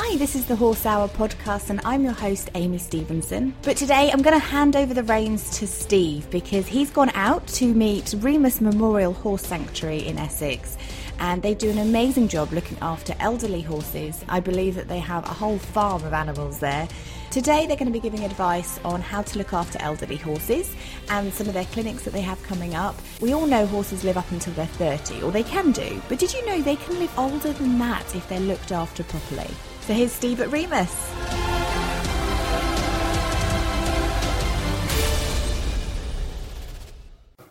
Hi, 0.00 0.16
this 0.16 0.36
is 0.36 0.46
the 0.46 0.54
Horse 0.54 0.86
Hour 0.86 1.08
podcast, 1.08 1.70
and 1.70 1.80
I'm 1.84 2.04
your 2.04 2.12
host, 2.12 2.50
Amy 2.54 2.78
Stevenson. 2.78 3.52
But 3.62 3.76
today 3.76 4.12
I'm 4.12 4.22
going 4.22 4.38
to 4.40 4.46
hand 4.46 4.76
over 4.76 4.94
the 4.94 5.02
reins 5.02 5.58
to 5.58 5.66
Steve 5.66 6.30
because 6.30 6.68
he's 6.68 6.88
gone 6.88 7.10
out 7.14 7.44
to 7.48 7.66
meet 7.66 8.14
Remus 8.18 8.60
Memorial 8.60 9.12
Horse 9.12 9.42
Sanctuary 9.42 10.06
in 10.06 10.16
Essex. 10.16 10.78
And 11.18 11.42
they 11.42 11.52
do 11.52 11.68
an 11.68 11.78
amazing 11.78 12.28
job 12.28 12.52
looking 12.52 12.78
after 12.80 13.12
elderly 13.18 13.60
horses. 13.60 14.24
I 14.28 14.38
believe 14.38 14.76
that 14.76 14.86
they 14.86 15.00
have 15.00 15.24
a 15.24 15.34
whole 15.34 15.58
farm 15.58 16.04
of 16.04 16.12
animals 16.12 16.60
there. 16.60 16.86
Today, 17.32 17.66
they're 17.66 17.76
going 17.76 17.92
to 17.92 17.92
be 17.92 17.98
giving 17.98 18.24
advice 18.24 18.78
on 18.84 19.02
how 19.02 19.22
to 19.22 19.36
look 19.36 19.52
after 19.52 19.82
elderly 19.82 20.16
horses 20.16 20.76
and 21.08 21.34
some 21.34 21.48
of 21.48 21.54
their 21.54 21.64
clinics 21.64 22.04
that 22.04 22.12
they 22.12 22.22
have 22.22 22.40
coming 22.44 22.76
up. 22.76 22.94
We 23.20 23.34
all 23.34 23.48
know 23.48 23.66
horses 23.66 24.04
live 24.04 24.16
up 24.16 24.30
until 24.30 24.52
they're 24.54 24.66
30, 24.66 25.22
or 25.22 25.32
they 25.32 25.42
can 25.42 25.72
do, 25.72 26.00
but 26.08 26.20
did 26.20 26.32
you 26.32 26.46
know 26.46 26.62
they 26.62 26.76
can 26.76 27.00
live 27.00 27.18
older 27.18 27.52
than 27.52 27.80
that 27.80 28.14
if 28.14 28.28
they're 28.28 28.38
looked 28.38 28.70
after 28.70 29.02
properly? 29.02 29.50
So 29.88 29.94
here's 29.94 30.12
Steve 30.12 30.42
at 30.42 30.52
Remus. 30.52 30.92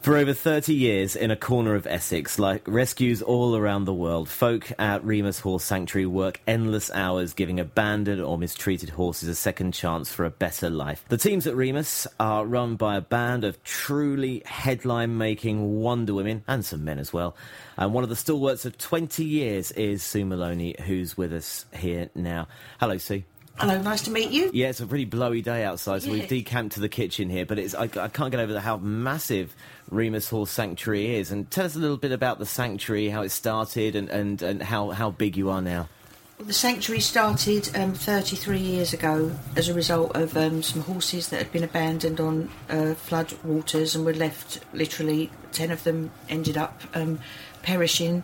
For 0.08 0.16
over 0.16 0.34
30 0.34 0.74
years, 0.74 1.18
in 1.18 1.32
a 1.32 1.36
corner 1.36 1.76
of 1.76 1.86
Essex, 1.86 2.40
like 2.40 2.66
rescues 2.66 3.22
all 3.22 3.58
around 3.58 3.84
the 3.84 3.94
world, 3.94 4.30
folk 4.30 4.72
at 4.80 5.04
Remus 5.04 5.42
Horse 5.42 5.66
Sanctuary 5.66 6.06
work 6.06 6.40
endless 6.48 6.90
hours 6.92 7.34
giving 7.34 7.60
abandoned 7.60 8.22
or 8.22 8.38
mistreated 8.38 8.92
horses 8.92 9.28
a 9.28 9.36
second 9.36 9.74
chance 9.74 10.10
for 10.10 10.24
a 10.24 10.30
better 10.30 10.70
life. 10.70 11.04
The 11.10 11.18
teams 11.18 11.46
at 11.46 11.58
Remus 11.58 12.08
are 12.22 12.46
run 12.46 12.78
by 12.78 12.96
a 12.96 13.02
band 13.02 13.44
of 13.44 13.62
truly 13.66 14.44
headline 14.46 15.18
making 15.18 15.82
Wonder 15.82 16.14
Women, 16.14 16.46
and 16.48 16.64
some 16.64 16.86
men 16.86 17.00
as 17.00 17.12
well. 17.12 17.36
And 17.76 17.94
one 17.94 18.06
of 18.06 18.10
the 18.10 18.16
stalwarts 18.16 18.64
of 18.64 18.78
20 18.78 19.26
years 19.26 19.74
is 19.74 20.04
Sue 20.04 20.24
Maloney, 20.24 20.78
who's 20.86 21.18
with 21.18 21.34
us 21.34 21.66
here 21.74 22.10
now. 22.16 22.48
Hello, 22.80 22.98
Sue. 22.98 23.24
Hello, 23.60 23.82
nice 23.82 24.02
to 24.04 24.12
meet 24.12 24.30
you. 24.30 24.52
Yeah, 24.54 24.68
it's 24.70 24.80
a 24.82 24.86
pretty 24.86 25.06
blowy 25.06 25.42
day 25.42 25.64
outside, 25.64 26.04
so 26.04 26.08
Yeah. 26.08 26.14
we've 26.14 26.28
decamped 26.30 26.76
to 26.76 26.80
the 26.80 26.90
kitchen 26.90 27.30
here. 27.30 27.46
But 27.46 27.58
it's 27.58 27.74
I, 27.74 27.84
I 27.84 28.08
can't 28.08 28.30
get 28.30 28.40
over 28.40 28.54
the, 28.54 28.62
how 28.62 28.78
massive 28.78 29.56
Remus 29.90 30.30
Horse 30.30 30.52
Sanctuary 30.52 31.16
is. 31.16 31.32
And 31.32 31.50
tell 31.50 31.66
us 31.66 31.76
a 31.76 31.80
little 31.80 31.98
bit 31.98 32.12
about 32.12 32.38
the 32.38 32.46
sanctuary, 32.46 33.10
how 33.10 33.24
it 33.24 33.30
started, 33.30 33.96
and, 33.96 34.10
and, 34.10 34.42
and 34.44 34.62
how, 34.62 34.92
how 34.92 35.10
big 35.10 35.38
you 35.38 35.50
are 35.50 35.62
now. 35.62 35.90
The 36.40 36.54
sanctuary 36.54 37.00
started 37.02 37.76
um, 37.76 37.94
33 37.96 38.60
years 38.60 38.94
ago 38.94 39.32
as 39.56 39.70
a 39.70 39.74
result 39.74 40.16
of 40.16 40.38
um, 40.38 40.62
some 40.62 40.84
horses 40.84 41.30
that 41.30 41.38
had 41.38 41.52
been 41.52 41.64
abandoned 41.64 42.20
on 42.20 42.52
uh, 42.70 42.94
flood 42.94 43.34
waters 43.44 43.96
and 43.96 44.06
were 44.06 44.14
left 44.14 44.60
literally, 44.72 45.32
10 45.54 45.72
of 45.72 45.84
them 45.84 46.12
ended 46.30 46.56
up 46.56 46.80
um, 46.94 47.18
perishing. 47.64 48.22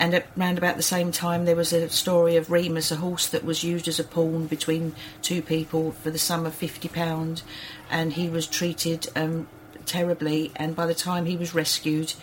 And 0.00 0.14
at 0.14 0.26
about 0.34 0.78
the 0.78 0.82
same 0.82 1.12
time, 1.12 1.44
there 1.44 1.54
was 1.54 1.74
a 1.74 1.90
story 1.90 2.36
of 2.36 2.50
Remus, 2.50 2.90
a 2.90 2.96
horse 2.96 3.26
that 3.26 3.44
was 3.44 3.62
used 3.62 3.86
as 3.86 4.00
a 4.00 4.04
pawn 4.04 4.46
between 4.46 4.94
two 5.20 5.42
people 5.42 5.92
for 5.92 6.10
the 6.10 6.18
sum 6.18 6.46
of 6.46 6.58
£50, 6.58 7.42
and 7.90 8.14
he 8.14 8.30
was 8.30 8.46
treated 8.46 9.08
um, 9.14 9.46
terribly. 9.84 10.52
And 10.56 10.74
by 10.74 10.86
the 10.86 10.94
time 10.94 11.26
he 11.26 11.36
was 11.36 11.54
rescued, 11.54 12.14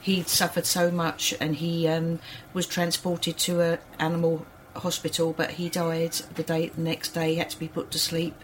he'd 0.00 0.28
suffered 0.28 0.64
so 0.64 0.90
much, 0.90 1.34
and 1.38 1.56
he 1.56 1.86
um, 1.86 2.20
was 2.54 2.66
transported 2.66 3.36
to 3.36 3.60
a 3.60 3.78
animal 3.98 4.46
hospital, 4.74 5.34
but 5.36 5.50
he 5.52 5.68
died 5.68 6.12
the 6.36 6.42
day 6.42 6.70
the 6.70 6.80
next 6.80 7.10
day. 7.10 7.32
He 7.32 7.36
had 7.36 7.50
to 7.50 7.58
be 7.58 7.68
put 7.68 7.90
to 7.90 7.98
sleep 7.98 8.34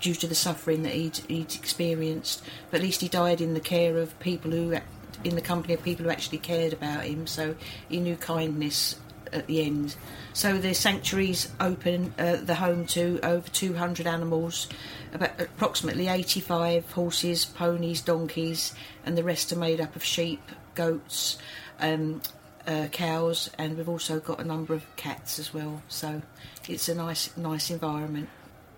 due 0.00 0.14
to 0.14 0.26
the 0.26 0.34
suffering 0.34 0.82
that 0.82 0.92
he'd, 0.92 1.16
he'd 1.28 1.54
experienced. 1.54 2.42
But 2.70 2.80
at 2.80 2.82
least 2.82 3.00
he 3.00 3.08
died 3.08 3.40
in 3.40 3.54
the 3.54 3.60
care 3.60 3.96
of 3.96 4.18
people 4.20 4.50
who, 4.50 4.76
in 5.24 5.34
the 5.34 5.40
company 5.40 5.74
of 5.74 5.82
people 5.82 6.04
who 6.04 6.10
actually 6.10 6.38
cared 6.38 6.72
about 6.72 7.04
him. 7.04 7.26
So 7.26 7.54
he 7.88 8.00
knew 8.00 8.16
kindness 8.16 8.96
at 9.32 9.46
the 9.46 9.62
end. 9.62 9.96
So 10.32 10.58
the 10.58 10.74
sanctuaries 10.74 11.48
open 11.60 12.14
uh, 12.18 12.36
the 12.36 12.54
home 12.54 12.86
to 12.88 13.18
over 13.22 13.48
200 13.48 14.06
animals, 14.06 14.68
about 15.12 15.40
approximately 15.40 16.08
85 16.08 16.90
horses, 16.92 17.44
ponies, 17.44 18.00
donkeys, 18.00 18.74
and 19.04 19.16
the 19.16 19.24
rest 19.24 19.52
are 19.52 19.56
made 19.56 19.80
up 19.80 19.96
of 19.96 20.04
sheep, 20.04 20.42
goats, 20.74 21.38
um, 21.80 22.22
uh, 22.66 22.88
cows, 22.92 23.50
and 23.58 23.76
we've 23.76 23.88
also 23.88 24.20
got 24.20 24.40
a 24.40 24.44
number 24.44 24.74
of 24.74 24.84
cats 24.96 25.38
as 25.38 25.52
well. 25.52 25.82
So 25.88 26.22
it's 26.68 26.88
a 26.88 26.94
nice, 26.94 27.36
nice 27.36 27.70
environment 27.70 28.28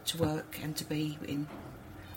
to 0.07 0.19
work 0.19 0.59
and 0.63 0.77
to 0.77 0.85
be 0.85 1.19
in. 1.27 1.47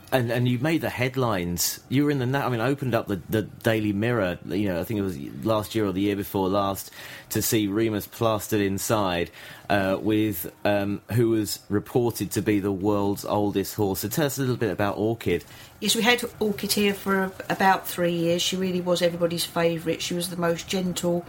And 0.10 0.32
and 0.32 0.48
you 0.48 0.58
made 0.60 0.82
the 0.82 0.90
headlines. 0.90 1.82
You 1.90 2.06
were 2.06 2.12
in 2.12 2.20
the. 2.20 2.40
I 2.40 2.48
mean, 2.48 2.62
I 2.62 2.68
opened 2.68 2.96
up 2.96 3.08
the, 3.08 3.22
the 3.30 3.42
Daily 3.42 3.92
Mirror. 3.92 4.40
You 4.46 4.70
know, 4.70 4.80
I 4.80 4.86
think 4.86 5.00
it 5.00 5.04
was 5.04 5.18
last 5.44 5.76
year 5.76 5.86
or 5.86 5.92
the 5.92 6.00
year 6.00 6.16
before 6.16 6.48
last 6.48 6.92
to 7.32 7.42
see 7.42 7.68
Remus 7.68 8.08
plastered 8.08 8.62
inside 8.62 9.32
uh, 9.70 9.98
with 10.00 10.50
um, 10.64 11.02
who 11.12 11.30
was 11.32 11.60
reported 11.68 12.32
to 12.32 12.42
be 12.42 12.62
the 12.62 12.72
world's 12.72 13.26
oldest 13.26 13.76
horse. 13.76 14.00
So 14.00 14.08
tell 14.08 14.28
us 14.28 14.38
a 14.38 14.42
little 14.42 14.56
bit 14.56 14.72
about 14.72 14.98
Orchid. 14.98 15.44
Yes, 15.82 15.94
we 15.94 16.04
had 16.04 16.24
Orchid 16.40 16.72
here 16.72 16.94
for 16.94 17.32
about 17.50 17.86
three 17.86 18.14
years. 18.14 18.42
She 18.42 18.56
really 18.56 18.82
was 18.82 19.02
everybody's 19.02 19.46
favourite. 19.46 20.02
She 20.02 20.14
was 20.14 20.30
the 20.30 20.38
most 20.38 20.70
gentle 20.70 21.26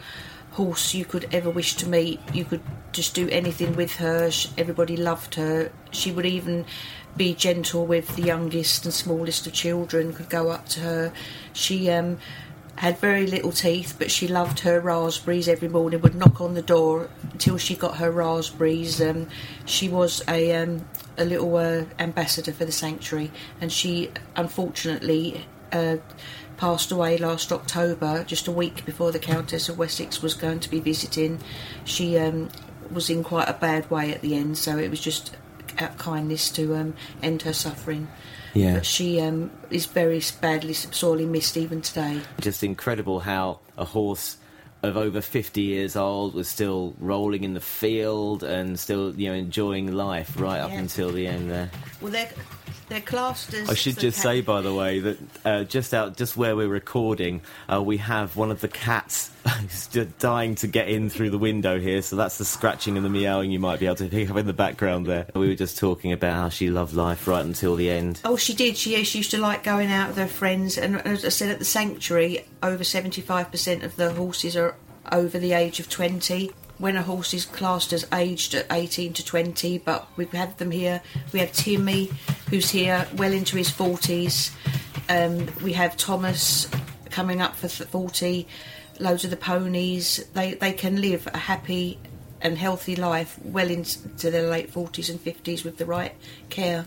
horse 0.53 0.95
you 0.95 1.05
could 1.05 1.28
ever 1.33 1.50
wish 1.50 1.75
to 1.77 1.89
meet. 1.89 2.21
You 2.33 2.45
could 2.45 2.62
just 2.93 3.15
do 3.15 3.28
anything 3.28 3.77
with 3.77 3.95
her. 3.97 4.31
Everybody 4.56 4.97
loved 4.97 5.34
her. 5.34 5.71
She 5.91 6.10
would 6.10 6.27
even 6.27 6.65
be 7.16 7.34
gentle 7.34 7.86
with 7.86 8.16
the 8.16 8.22
youngest 8.22 8.84
and 8.84 8.94
smallest 8.94 9.46
of 9.46 9.52
children. 9.52 10.12
Could 10.12 10.30
go 10.30 10.50
up 10.50 10.69
to 10.70 10.80
her. 10.80 11.12
She 11.52 11.91
um, 11.91 12.19
had 12.76 12.98
very 12.98 13.26
little 13.26 13.52
teeth, 13.52 13.96
but 13.98 14.10
she 14.10 14.28
loved 14.28 14.60
her 14.60 14.80
raspberries 14.80 15.48
every 15.48 15.68
morning. 15.68 16.00
Would 16.00 16.14
knock 16.14 16.41
on 16.41 16.54
the 16.54 16.62
door 16.62 17.10
until 17.32 17.58
she 17.58 17.74
got 17.74 17.97
her 17.97 18.10
raspberries. 18.10 19.00
Um, 19.00 19.28
she 19.64 19.88
was 19.88 20.22
a 20.28 20.54
um, 20.54 20.84
a 21.16 21.24
little 21.24 21.56
uh, 21.56 21.84
ambassador 21.98 22.52
for 22.52 22.64
the 22.64 22.72
sanctuary, 22.72 23.30
and 23.60 23.72
she 23.72 24.10
unfortunately 24.36 25.44
uh, 25.72 25.97
passed 26.56 26.91
away 26.91 27.18
last 27.18 27.52
October, 27.52 28.24
just 28.24 28.47
a 28.47 28.52
week 28.52 28.84
before 28.84 29.12
the 29.12 29.18
Countess 29.18 29.68
of 29.68 29.78
Wessex 29.78 30.22
was 30.22 30.34
going 30.34 30.60
to 30.60 30.71
be 30.71 30.80
visiting. 30.80 31.41
She 31.84 32.18
um, 32.18 32.48
was 32.91 33.10
in 33.10 33.24
quite 33.24 33.48
a 33.48 33.54
bad 33.54 33.91
way 33.91 34.12
at 34.12 34.21
the 34.21 34.34
end, 34.34 34.59
so 34.59 34.78
it 34.78 34.91
was 34.91 35.00
just 35.00 35.34
out 35.78 35.91
of 35.91 35.98
kindness 35.98 36.51
to 36.51 36.75
um, 36.75 36.95
end 37.22 37.42
her 37.42 37.53
suffering. 37.53 38.09
Yeah. 38.54 38.75
But 38.75 38.86
she 38.86 39.21
um, 39.21 39.51
is 39.71 39.86
very 39.86 40.22
badly, 40.41 40.72
sorely 40.72 41.27
missed 41.27 41.57
even 41.57 41.83
today. 41.83 42.21
Just 42.41 42.65
incredible 42.65 43.21
how 43.21 43.60
a 43.77 43.84
horse 43.84 44.39
of 44.83 44.97
over 44.97 45.21
50 45.21 45.60
years 45.60 45.97
old 45.97 46.34
was 46.34 46.48
still 46.48 46.95
rolling 46.98 47.42
in 47.42 47.54
the 47.54 47.60
field 47.60 48.42
and 48.45 48.78
still, 48.78 49.15
you 49.15 49.28
know, 49.28 49.34
enjoying 49.34 49.92
life 49.92 50.39
right 50.41 50.60
up 50.60 50.71
until 50.71 51.10
the 51.10 51.27
end 51.27 51.51
there. 51.51 51.71
Well, 52.01 52.13
they're 52.13 52.31
They're 52.88 53.00
classed 53.00 53.52
as. 53.52 53.68
I 53.68 53.74
should 53.74 53.98
just 53.98 54.20
say, 54.20 54.40
by 54.40 54.62
the 54.62 54.72
way, 54.72 55.00
that 55.00 55.18
uh, 55.44 55.64
just 55.64 55.92
out, 55.92 56.16
just 56.16 56.36
where 56.36 56.56
we're 56.56 56.68
recording, 56.68 57.42
uh, 57.70 57.82
we 57.82 57.98
have 57.98 58.36
one 58.36 58.50
of 58.50 58.60
the 58.60 58.68
cats 58.68 59.30
dying 60.18 60.54
to 60.56 60.66
get 60.66 60.88
in 60.88 61.10
through 61.10 61.30
the 61.30 61.38
window 61.38 61.78
here. 61.78 62.00
So 62.00 62.16
that's 62.16 62.38
the 62.38 62.44
scratching 62.44 62.96
and 62.96 63.04
the 63.04 63.10
meowing 63.10 63.50
you 63.50 63.60
might 63.60 63.78
be 63.78 63.86
able 63.86 63.96
to 63.96 64.08
pick 64.08 64.30
up 64.30 64.36
in 64.36 64.46
the 64.46 64.52
background 64.52 65.06
there. 65.06 65.26
We 65.34 65.48
were 65.48 65.54
just 65.54 65.78
talking 65.78 66.12
about 66.12 66.34
how 66.34 66.48
she 66.48 66.70
loved 66.70 66.94
life 66.94 67.28
right 67.28 67.44
until 67.44 67.76
the 67.76 67.90
end. 67.90 68.20
Oh, 68.24 68.36
she 68.36 68.54
did. 68.54 68.76
She, 68.76 69.04
she 69.04 69.18
used 69.18 69.32
to 69.32 69.38
like 69.38 69.62
going 69.62 69.90
out 69.90 70.08
with 70.08 70.16
her 70.16 70.26
friends, 70.26 70.78
and 70.78 70.96
as 71.06 71.24
I 71.24 71.28
said, 71.28 71.50
at 71.50 71.58
the 71.58 71.64
sanctuary, 71.64 72.44
over 72.62 72.84
seventy-five 72.84 73.50
percent 73.50 73.82
of 73.82 73.96
the 73.96 74.12
horses 74.14 74.56
are 74.56 74.76
over 75.12 75.38
the 75.38 75.52
age 75.52 75.78
of 75.78 75.88
twenty. 75.88 76.52
When 76.78 76.97
a 76.97 77.03
horse 77.03 77.34
is 77.34 77.45
classed 77.45 77.92
as 77.92 78.07
aged 78.13 78.54
at 78.54 78.66
eighteen 78.71 79.13
to 79.15 79.25
twenty, 79.25 79.78
but 79.78 80.09
we've 80.16 80.30
had 80.30 80.57
them 80.59 80.71
here. 80.71 81.03
We 81.33 81.41
have 81.41 81.53
Timmy, 81.53 82.10
who's 82.51 82.71
here 82.71 83.09
well 83.16 83.33
into 83.33 83.57
his 83.57 83.69
forties. 83.69 84.53
Um, 85.09 85.48
we 85.63 85.72
have 85.72 85.97
Thomas 85.97 86.69
coming 87.10 87.41
up 87.41 87.57
for 87.57 87.69
forty. 87.69 88.47
Loads 89.01 89.25
of 89.25 89.30
the 89.30 89.36
ponies. 89.36 90.25
They 90.34 90.54
they 90.54 90.72
can 90.72 91.01
live 91.01 91.27
a 91.27 91.39
happy 91.39 91.98
and 92.41 92.57
healthy 92.57 92.95
life 92.95 93.36
well 93.42 93.69
into 93.69 94.31
their 94.31 94.48
late 94.48 94.71
forties 94.71 95.10
and 95.10 95.21
fifties 95.21 95.65
with 95.65 95.78
the 95.78 95.86
right 95.86 96.15
care. 96.48 96.86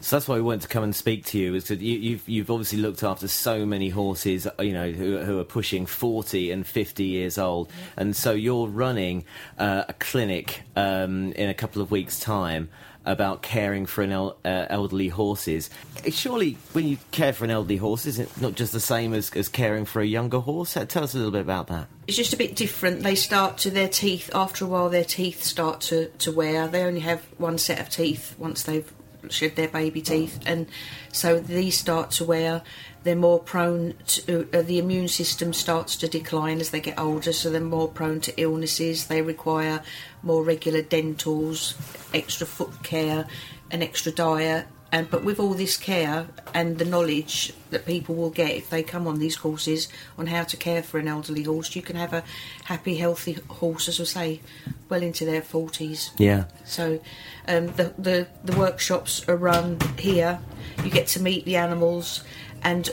So 0.00 0.16
that's 0.16 0.28
why 0.28 0.36
we 0.36 0.42
wanted 0.42 0.62
to 0.62 0.68
come 0.68 0.84
and 0.84 0.94
speak 0.94 1.24
to 1.26 1.38
you. 1.38 1.54
Is 1.54 1.68
that 1.68 1.80
you, 1.80 1.98
you've 1.98 2.28
you've 2.28 2.50
obviously 2.50 2.78
looked 2.78 3.02
after 3.02 3.28
so 3.28 3.66
many 3.66 3.88
horses, 3.90 4.46
you 4.58 4.72
know, 4.72 4.90
who, 4.90 5.18
who 5.18 5.38
are 5.38 5.44
pushing 5.44 5.86
forty 5.86 6.50
and 6.50 6.66
fifty 6.66 7.04
years 7.04 7.38
old, 7.38 7.70
and 7.96 8.16
so 8.16 8.32
you're 8.32 8.68
running 8.68 9.24
uh, 9.58 9.84
a 9.88 9.92
clinic 9.94 10.62
um, 10.76 11.32
in 11.32 11.48
a 11.48 11.54
couple 11.54 11.82
of 11.82 11.90
weeks' 11.90 12.20
time 12.20 12.70
about 13.04 13.40
caring 13.40 13.86
for 13.86 14.02
an 14.02 14.12
el- 14.12 14.36
uh, 14.44 14.66
elderly 14.68 15.08
horses. 15.08 15.70
Surely, 16.10 16.58
when 16.72 16.86
you 16.86 16.98
care 17.10 17.32
for 17.32 17.44
an 17.44 17.50
elderly 17.50 17.78
horse, 17.78 18.04
is 18.04 18.18
it 18.18 18.28
not 18.40 18.54
just 18.54 18.72
the 18.72 18.80
same 18.80 19.14
as, 19.14 19.30
as 19.30 19.48
caring 19.48 19.86
for 19.86 20.02
a 20.02 20.06
younger 20.06 20.40
horse? 20.40 20.76
Uh, 20.76 20.84
Tell 20.84 21.04
us 21.04 21.14
a 21.14 21.16
little 21.16 21.32
bit 21.32 21.40
about 21.40 21.68
that. 21.68 21.86
It's 22.06 22.18
just 22.18 22.34
a 22.34 22.36
bit 22.36 22.54
different. 22.54 23.02
They 23.02 23.14
start 23.14 23.56
to 23.58 23.70
their 23.70 23.88
teeth 23.88 24.30
after 24.34 24.66
a 24.66 24.68
while. 24.68 24.90
Their 24.90 25.04
teeth 25.04 25.42
start 25.42 25.80
to, 25.82 26.08
to 26.18 26.32
wear. 26.32 26.68
They 26.68 26.82
only 26.82 27.00
have 27.00 27.24
one 27.38 27.56
set 27.56 27.80
of 27.80 27.88
teeth 27.88 28.34
once 28.38 28.64
they've 28.64 28.92
shed 29.28 29.56
their 29.56 29.68
baby 29.68 30.00
teeth, 30.00 30.40
and 30.46 30.66
so 31.12 31.38
these 31.40 31.78
start 31.78 32.10
to 32.12 32.24
wear. 32.24 32.62
They're 33.04 33.16
more 33.16 33.38
prone 33.40 33.94
to 34.06 34.48
uh, 34.52 34.62
the 34.62 34.78
immune 34.78 35.08
system 35.08 35.52
starts 35.52 35.96
to 35.96 36.08
decline 36.08 36.60
as 36.60 36.70
they 36.70 36.80
get 36.80 36.98
older, 36.98 37.32
so 37.32 37.50
they're 37.50 37.60
more 37.60 37.88
prone 37.88 38.20
to 38.22 38.40
illnesses. 38.40 39.06
They 39.06 39.22
require 39.22 39.82
more 40.22 40.42
regular 40.42 40.82
dentals, 40.82 41.74
extra 42.12 42.46
foot 42.46 42.82
care, 42.82 43.26
an 43.70 43.82
extra 43.82 44.12
diet. 44.12 44.66
And 44.90 45.10
but 45.10 45.22
with 45.22 45.38
all 45.38 45.52
this 45.52 45.76
care 45.76 46.28
and 46.54 46.78
the 46.78 46.84
knowledge 46.84 47.52
that 47.70 47.84
people 47.84 48.14
will 48.14 48.30
get 48.30 48.52
if 48.52 48.70
they 48.70 48.82
come 48.82 49.06
on 49.06 49.18
these 49.18 49.36
courses 49.36 49.88
on 50.16 50.26
how 50.28 50.44
to 50.44 50.56
care 50.56 50.82
for 50.82 50.98
an 50.98 51.06
elderly 51.06 51.42
horse, 51.42 51.76
you 51.76 51.82
can 51.82 51.96
have 51.96 52.14
a 52.14 52.24
happy, 52.64 52.96
healthy 52.96 53.34
horse, 53.48 53.86
as 53.88 53.98
we 53.98 54.06
say, 54.06 54.40
well 54.88 55.02
into 55.02 55.26
their 55.26 55.42
forties. 55.42 56.10
Yeah. 56.16 56.44
So 56.64 57.00
um, 57.46 57.66
the, 57.66 57.92
the 57.98 58.28
the 58.42 58.56
workshops 58.56 59.28
are 59.28 59.36
run 59.36 59.78
here. 59.98 60.40
You 60.82 60.90
get 60.90 61.06
to 61.08 61.20
meet 61.20 61.44
the 61.44 61.56
animals, 61.56 62.24
and 62.62 62.88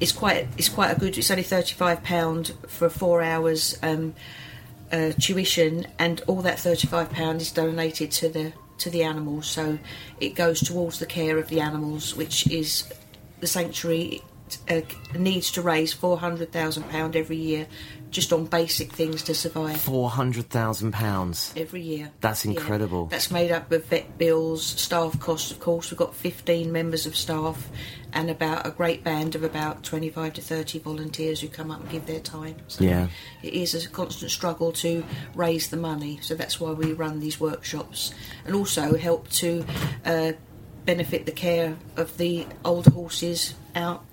it's 0.00 0.12
quite 0.12 0.48
it's 0.58 0.68
quite 0.68 0.90
a 0.90 0.98
good. 0.98 1.16
It's 1.18 1.30
only 1.30 1.44
thirty 1.44 1.74
five 1.74 2.02
pound 2.02 2.52
for 2.66 2.88
four 2.88 3.22
hours 3.22 3.78
um, 3.80 4.14
uh, 4.90 5.12
tuition, 5.20 5.86
and 6.00 6.20
all 6.26 6.42
that 6.42 6.58
thirty 6.58 6.88
five 6.88 7.10
pound 7.10 7.40
is 7.40 7.52
donated 7.52 8.10
to 8.12 8.28
the 8.28 8.52
to 8.82 8.90
the 8.90 9.02
animals. 9.02 9.46
So 9.46 9.78
it 10.20 10.34
goes 10.34 10.60
towards 10.60 10.98
the 10.98 11.06
care 11.06 11.38
of 11.38 11.48
the 11.48 11.60
animals, 11.60 12.14
which 12.14 12.46
is 12.48 12.84
the 13.40 13.46
sanctuary 13.46 14.22
uh, 14.68 14.80
needs 15.18 15.50
to 15.52 15.62
raise 15.62 15.92
four 15.92 16.18
hundred 16.18 16.52
thousand 16.52 16.84
pound 16.90 17.16
every 17.16 17.36
year, 17.36 17.66
just 18.10 18.32
on 18.32 18.44
basic 18.46 18.92
things 18.92 19.22
to 19.24 19.34
survive 19.34 19.80
Four 19.80 20.10
hundred 20.10 20.48
thousand 20.50 20.92
pounds. 20.92 21.52
every 21.56 21.80
year. 21.82 22.10
That's 22.20 22.44
Yeah. 22.44 22.52
incredible. 22.52 23.06
That's 23.06 23.30
made 23.30 23.50
up 23.50 23.70
of 23.72 23.84
vet 23.86 24.18
bills, 24.18 24.64
staff 24.64 25.18
costs, 25.20 25.50
of 25.50 25.60
course. 25.60 25.90
We've 25.90 25.98
got 25.98 26.14
15 26.14 26.70
members 26.72 27.06
of 27.06 27.16
staff 27.16 27.68
and 28.14 28.28
about 28.28 28.66
a 28.66 28.70
great 28.70 29.02
band 29.02 29.34
of 29.34 29.42
about 29.42 29.82
25 29.84 30.34
to 30.34 30.40
30 30.42 30.78
volunteers 30.80 31.40
who 31.40 31.48
come 31.48 31.70
up 31.70 31.80
and 31.80 31.88
give 31.90 32.04
their 32.06 32.20
time. 32.20 32.56
So 32.68 32.84
Yeah. 32.84 33.08
It 33.42 33.54
is 33.54 33.74
a 33.74 33.88
constant 33.88 34.30
struggle 34.30 34.70
to 34.72 35.02
raise 35.34 35.68
the 35.68 35.78
money, 35.78 36.18
so 36.20 36.34
that's 36.34 36.60
why 36.60 36.72
we 36.72 36.92
run 36.92 37.20
these 37.20 37.40
workshops 37.40 38.12
and 38.44 38.54
also 38.54 38.96
help 38.96 39.30
to 39.30 39.64
uh, 40.04 40.32
benefit 40.84 41.24
the 41.24 41.32
care 41.32 41.76
of 41.96 42.18
the 42.18 42.44
older 42.64 42.90
horses 42.90 43.54
out 43.74 44.04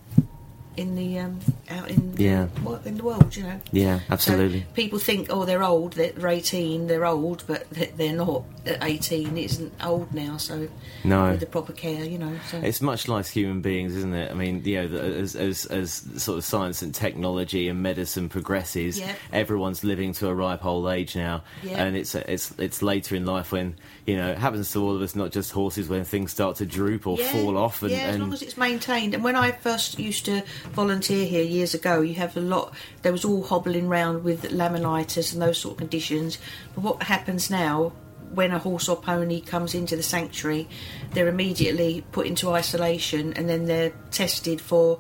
in 0.80 0.96
the 0.96 1.20
um, 1.20 1.40
out 1.70 1.90
in 1.90 2.16
Yeah. 2.18 2.48
the, 2.64 2.80
in 2.86 2.98
the 2.98 3.04
world, 3.04 3.36
you 3.36 3.44
know. 3.44 3.60
Yeah, 3.72 4.00
So 4.00 4.06
absolutely. 4.10 4.66
people 4.74 4.98
think, 5.00 5.28
oh, 5.30 5.46
they're 5.46 5.64
old, 5.64 5.94
they're 5.94 6.28
18, 6.28 6.88
they're 6.88 7.06
old, 7.06 7.44
but 7.48 7.70
they're 7.70 8.14
not. 8.16 8.44
At 8.66 8.84
18, 8.84 9.38
it 9.38 9.46
isn't 9.46 9.74
old 9.84 10.14
now, 10.14 10.38
so 10.38 10.68
No. 11.04 11.32
with 11.32 11.40
the 11.40 11.46
proper 11.46 11.74
care, 11.74 12.04
you 12.04 12.18
know. 12.20 12.34
So. 12.52 12.58
It's 12.60 12.82
much 12.82 13.08
like 13.08 13.26
human 13.28 13.62
beings, 13.62 13.96
isn't 13.96 14.14
it? 14.14 14.30
I 14.32 14.34
mean, 14.34 14.64
you 14.64 14.88
know, 14.88 14.98
as, 14.98 15.36
as 15.36 15.66
as 15.66 16.04
sort 16.18 16.38
of 16.38 16.44
science 16.46 16.82
and 16.82 16.94
technology 16.94 17.68
and 17.70 17.82
medicine 17.82 18.30
progresses, 18.30 19.00
Yeah. 19.00 19.14
everyone's 19.32 19.84
living 19.84 20.14
to 20.14 20.28
a 20.28 20.34
ripe 20.36 20.66
old 20.66 20.88
age 20.90 21.16
now, 21.16 21.44
Yeah. 21.64 21.84
and 21.84 21.96
it's 21.96 22.14
it's 22.16 22.54
it's 22.60 22.82
later 22.82 23.16
in 23.16 23.26
life 23.26 23.52
when 23.52 23.76
you 24.06 24.18
know 24.18 24.30
it 24.32 24.38
happens 24.38 24.72
to 24.74 24.84
all 24.84 24.96
of 24.96 25.02
us, 25.02 25.16
not 25.16 25.32
just 25.32 25.52
horses, 25.52 25.88
when 25.90 26.04
things 26.04 26.32
start 26.32 26.58
to 26.58 26.66
droop 26.66 27.08
or 27.08 27.18
Yeah, 27.18 27.32
fall 27.32 27.58
off, 27.58 27.82
and, 27.82 27.92
yeah, 27.92 27.98
as 28.00 28.16
and 28.16 28.24
long 28.24 28.34
as 28.34 28.42
it's 28.42 28.58
maintained. 28.58 29.14
And 29.16 29.24
when 29.24 29.36
I 29.38 29.52
first 29.52 29.98
used 29.98 30.26
to 30.26 30.44
volunteer 30.72 31.26
here 31.26 31.44
years 31.44 31.74
ago, 31.74 32.02
you 32.02 32.16
have 32.16 32.36
a 32.38 32.42
lot. 32.42 32.74
There 33.02 33.12
was 33.12 33.26
all 33.26 33.44
hobbling 33.44 33.90
round 33.90 34.24
with 34.24 34.44
laminitis 34.44 35.34
and 35.34 35.42
those 35.42 35.58
sort 35.58 35.74
of 35.74 35.78
conditions. 35.80 36.38
But 36.76 36.82
what 36.82 37.04
happens 37.04 37.50
now? 37.50 37.94
When 38.34 38.52
a 38.52 38.60
horse 38.60 38.88
or 38.88 38.96
pony 38.96 39.42
comes 39.42 39.74
into 39.74 39.96
the 39.96 40.04
sanctuary, 40.04 40.70
they're 41.14 41.28
immediately 41.28 42.06
put 42.12 42.28
into 42.28 42.52
isolation 42.52 43.34
and 43.34 43.50
then 43.50 43.66
they're 43.66 43.92
tested 44.12 44.62
for 44.62 45.00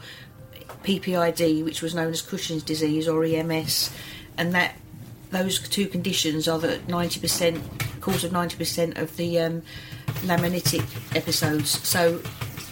PPID, 0.83 1.63
which 1.63 1.81
was 1.81 1.93
known 1.93 2.11
as 2.11 2.21
Cushing's 2.21 2.63
disease 2.63 3.07
or 3.07 3.23
EMS, 3.23 3.91
and 4.37 4.53
that 4.55 4.75
those 5.31 5.59
two 5.59 5.87
conditions 5.87 6.47
are 6.47 6.57
the 6.57 6.79
90% 6.87 8.01
cause 8.01 8.23
of 8.23 8.31
90% 8.31 8.97
of 8.97 9.15
the 9.17 9.39
um, 9.39 9.61
laminitic 10.21 10.83
episodes. 11.15 11.87
So 11.87 12.21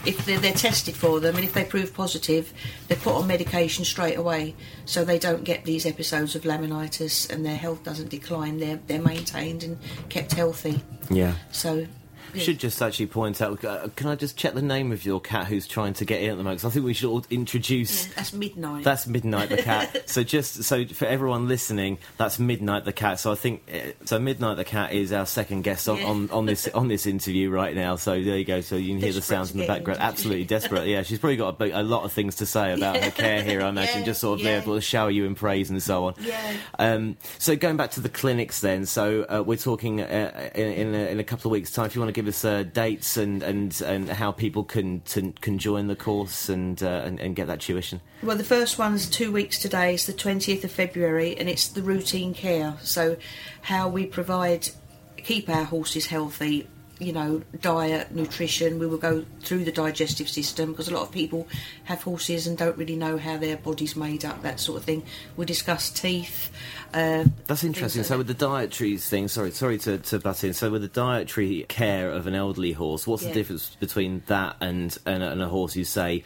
if 0.07 0.25
they're, 0.25 0.39
they're 0.39 0.53
tested 0.53 0.95
for 0.95 1.19
them 1.19 1.35
and 1.35 1.43
if 1.43 1.53
they 1.53 1.65
prove 1.65 1.93
positive, 1.93 2.53
they're 2.87 2.97
put 2.97 3.13
on 3.13 3.27
medication 3.27 3.83
straight 3.83 4.17
away 4.17 4.55
so 4.85 5.03
they 5.03 5.19
don't 5.19 5.43
get 5.43 5.65
these 5.65 5.85
episodes 5.85 6.35
of 6.35 6.43
laminitis 6.43 7.29
and 7.29 7.45
their 7.45 7.57
health 7.57 7.83
doesn't 7.83 8.09
decline. 8.09 8.59
They're, 8.59 8.79
they're 8.87 9.01
maintained 9.01 9.63
and 9.63 9.77
kept 10.09 10.31
healthy. 10.33 10.81
yeah. 11.09 11.35
So 11.51 11.85
yeah. 12.33 12.41
Should 12.43 12.59
just 12.59 12.81
actually 12.81 13.07
point 13.07 13.41
out. 13.41 13.63
Uh, 13.63 13.87
can 13.95 14.07
I 14.07 14.15
just 14.15 14.37
check 14.37 14.53
the 14.53 14.61
name 14.61 14.91
of 14.91 15.05
your 15.05 15.19
cat 15.19 15.47
who's 15.47 15.67
trying 15.67 15.93
to 15.95 16.05
get 16.05 16.21
in 16.21 16.31
at 16.31 16.37
the 16.37 16.43
moment? 16.43 16.61
'Cause 16.61 16.71
I 16.71 16.73
think 16.73 16.85
we 16.85 16.93
should 16.93 17.09
all 17.09 17.23
introduce. 17.29 18.07
Yeah, 18.07 18.13
that's 18.17 18.33
midnight. 18.33 18.83
That's 18.83 19.07
Midnight 19.07 19.49
the 19.49 19.57
cat. 19.57 20.09
so 20.09 20.23
just 20.23 20.63
so 20.63 20.85
for 20.85 21.05
everyone 21.05 21.47
listening, 21.47 21.97
that's 22.17 22.39
Midnight 22.39 22.85
the 22.85 22.93
cat. 22.93 23.19
So 23.19 23.31
I 23.31 23.35
think 23.35 23.63
uh, 23.73 23.91
so. 24.05 24.19
Midnight 24.19 24.57
the 24.57 24.65
cat 24.65 24.91
is 24.93 25.11
our 25.13 25.25
second 25.25 25.61
guest 25.63 25.87
on, 25.87 25.97
Yeah. 25.97 26.05
on, 26.07 26.29
on 26.31 26.45
this 26.45 26.67
on 26.73 26.87
this 26.87 27.05
interview 27.05 27.49
right 27.49 27.75
now. 27.75 27.95
So 27.95 28.11
there 28.21 28.37
you 28.37 28.45
go. 28.45 28.61
So 28.61 28.75
you 28.75 28.89
can 28.93 29.01
hear 29.01 29.13
the 29.13 29.21
sounds 29.21 29.51
in 29.51 29.59
the 29.59 29.67
background. 29.67 29.99
Absolutely 30.01 30.43
desperate. 30.45 30.87
Yeah, 30.87 31.03
she's 31.03 31.19
probably 31.19 31.37
got 31.37 31.59
a, 31.61 31.81
a 31.81 31.83
lot 31.83 32.03
of 32.03 32.11
things 32.11 32.35
to 32.37 32.45
say 32.45 32.73
about 32.73 32.97
her 32.97 33.11
care 33.11 33.43
here. 33.43 33.61
I 33.61 33.69
imagine 33.69 33.99
Yeah, 33.99 34.05
just 34.05 34.21
sort 34.21 34.39
of 34.39 34.45
yeah. 34.45 34.59
there 34.59 34.75
to 34.75 34.81
shower 34.81 35.09
you 35.09 35.25
in 35.25 35.35
praise 35.35 35.69
and 35.69 35.81
so 35.81 36.05
on. 36.07 36.15
Yeah. 36.19 36.53
Um, 36.79 37.17
so 37.39 37.55
going 37.55 37.77
back 37.77 37.91
to 37.91 38.01
the 38.01 38.09
clinics 38.09 38.59
then. 38.61 38.85
So 38.85 39.23
uh, 39.23 39.43
we're 39.45 39.57
talking 39.57 40.01
uh, 40.01 40.49
in, 40.55 40.67
in, 40.73 40.95
a, 40.95 41.11
in 41.11 41.19
a 41.19 41.23
couple 41.23 41.49
of 41.49 41.53
weeks' 41.53 41.71
time. 41.71 41.85
If 41.85 41.95
you 41.95 42.01
want 42.01 42.09
to 42.09 42.16
give 42.17 42.27
us 42.27 42.43
uh, 42.43 42.63
dates 42.63 43.15
and, 43.15 43.43
and, 43.43 43.79
and 43.81 44.09
how 44.09 44.31
people 44.31 44.63
can 44.63 45.01
to, 45.01 45.31
can 45.39 45.59
join 45.59 45.85
the 45.85 45.95
course 45.95 46.49
and, 46.49 46.81
uh, 46.81 47.03
and 47.05 47.19
and 47.19 47.35
get 47.35 47.45
that 47.45 47.59
tuition. 47.59 48.01
Well, 48.23 48.35
the 48.35 48.43
first 48.43 48.79
one's 48.79 49.07
two 49.07 49.31
weeks 49.31 49.59
today. 49.59 49.93
It's 49.93 50.07
the 50.07 50.13
20th 50.13 50.63
of 50.63 50.71
February, 50.71 51.37
and 51.37 51.47
it's 51.47 51.67
the 51.67 51.83
routine 51.83 52.33
care. 52.33 52.73
So, 52.81 53.17
how 53.61 53.87
we 53.87 54.07
provide, 54.07 54.69
keep 55.17 55.47
our 55.47 55.65
horses 55.65 56.07
healthy, 56.07 56.67
you 56.97 57.13
know, 57.13 57.43
diet, 57.61 58.11
nutrition. 58.11 58.79
We 58.79 58.87
will 58.87 58.97
go 58.97 59.23
through 59.41 59.65
the 59.65 59.71
digestive 59.71 60.27
system 60.27 60.71
because 60.71 60.87
a 60.87 60.95
lot 60.95 61.03
of 61.03 61.11
people 61.11 61.47
have 61.83 62.01
horses 62.01 62.47
and 62.47 62.57
don't 62.57 62.77
really 62.77 62.95
know 62.95 63.19
how 63.19 63.37
their 63.37 63.57
body's 63.57 63.95
made 63.95 64.25
up, 64.25 64.41
that 64.41 64.59
sort 64.59 64.79
of 64.79 64.85
thing. 64.85 65.03
We 65.35 65.45
discuss 65.45 65.91
teeth. 65.91 66.49
Uh, 66.93 67.25
That's 67.47 67.63
interesting. 67.63 68.03
So 68.03 68.17
with 68.17 68.27
the 68.27 68.33
dietary 68.33 68.97
thing, 68.97 69.27
sorry, 69.27 69.51
sorry 69.51 69.77
to, 69.79 69.97
to 69.97 70.19
butt 70.19 70.43
in. 70.43 70.53
So 70.53 70.71
with 70.71 70.81
the 70.81 70.87
dietary 70.87 71.65
care 71.67 72.11
of 72.11 72.27
an 72.27 72.35
elderly 72.35 72.71
horse, 72.71 73.05
what's 73.05 73.23
the 73.23 73.31
difference 73.31 73.75
between 73.79 74.23
that 74.27 74.55
and, 74.61 74.97
and, 75.05 75.23
a- 75.23 75.31
and 75.31 75.41
a 75.41 75.47
horse 75.47 75.73
who's 75.73 75.89
say, 75.89 76.23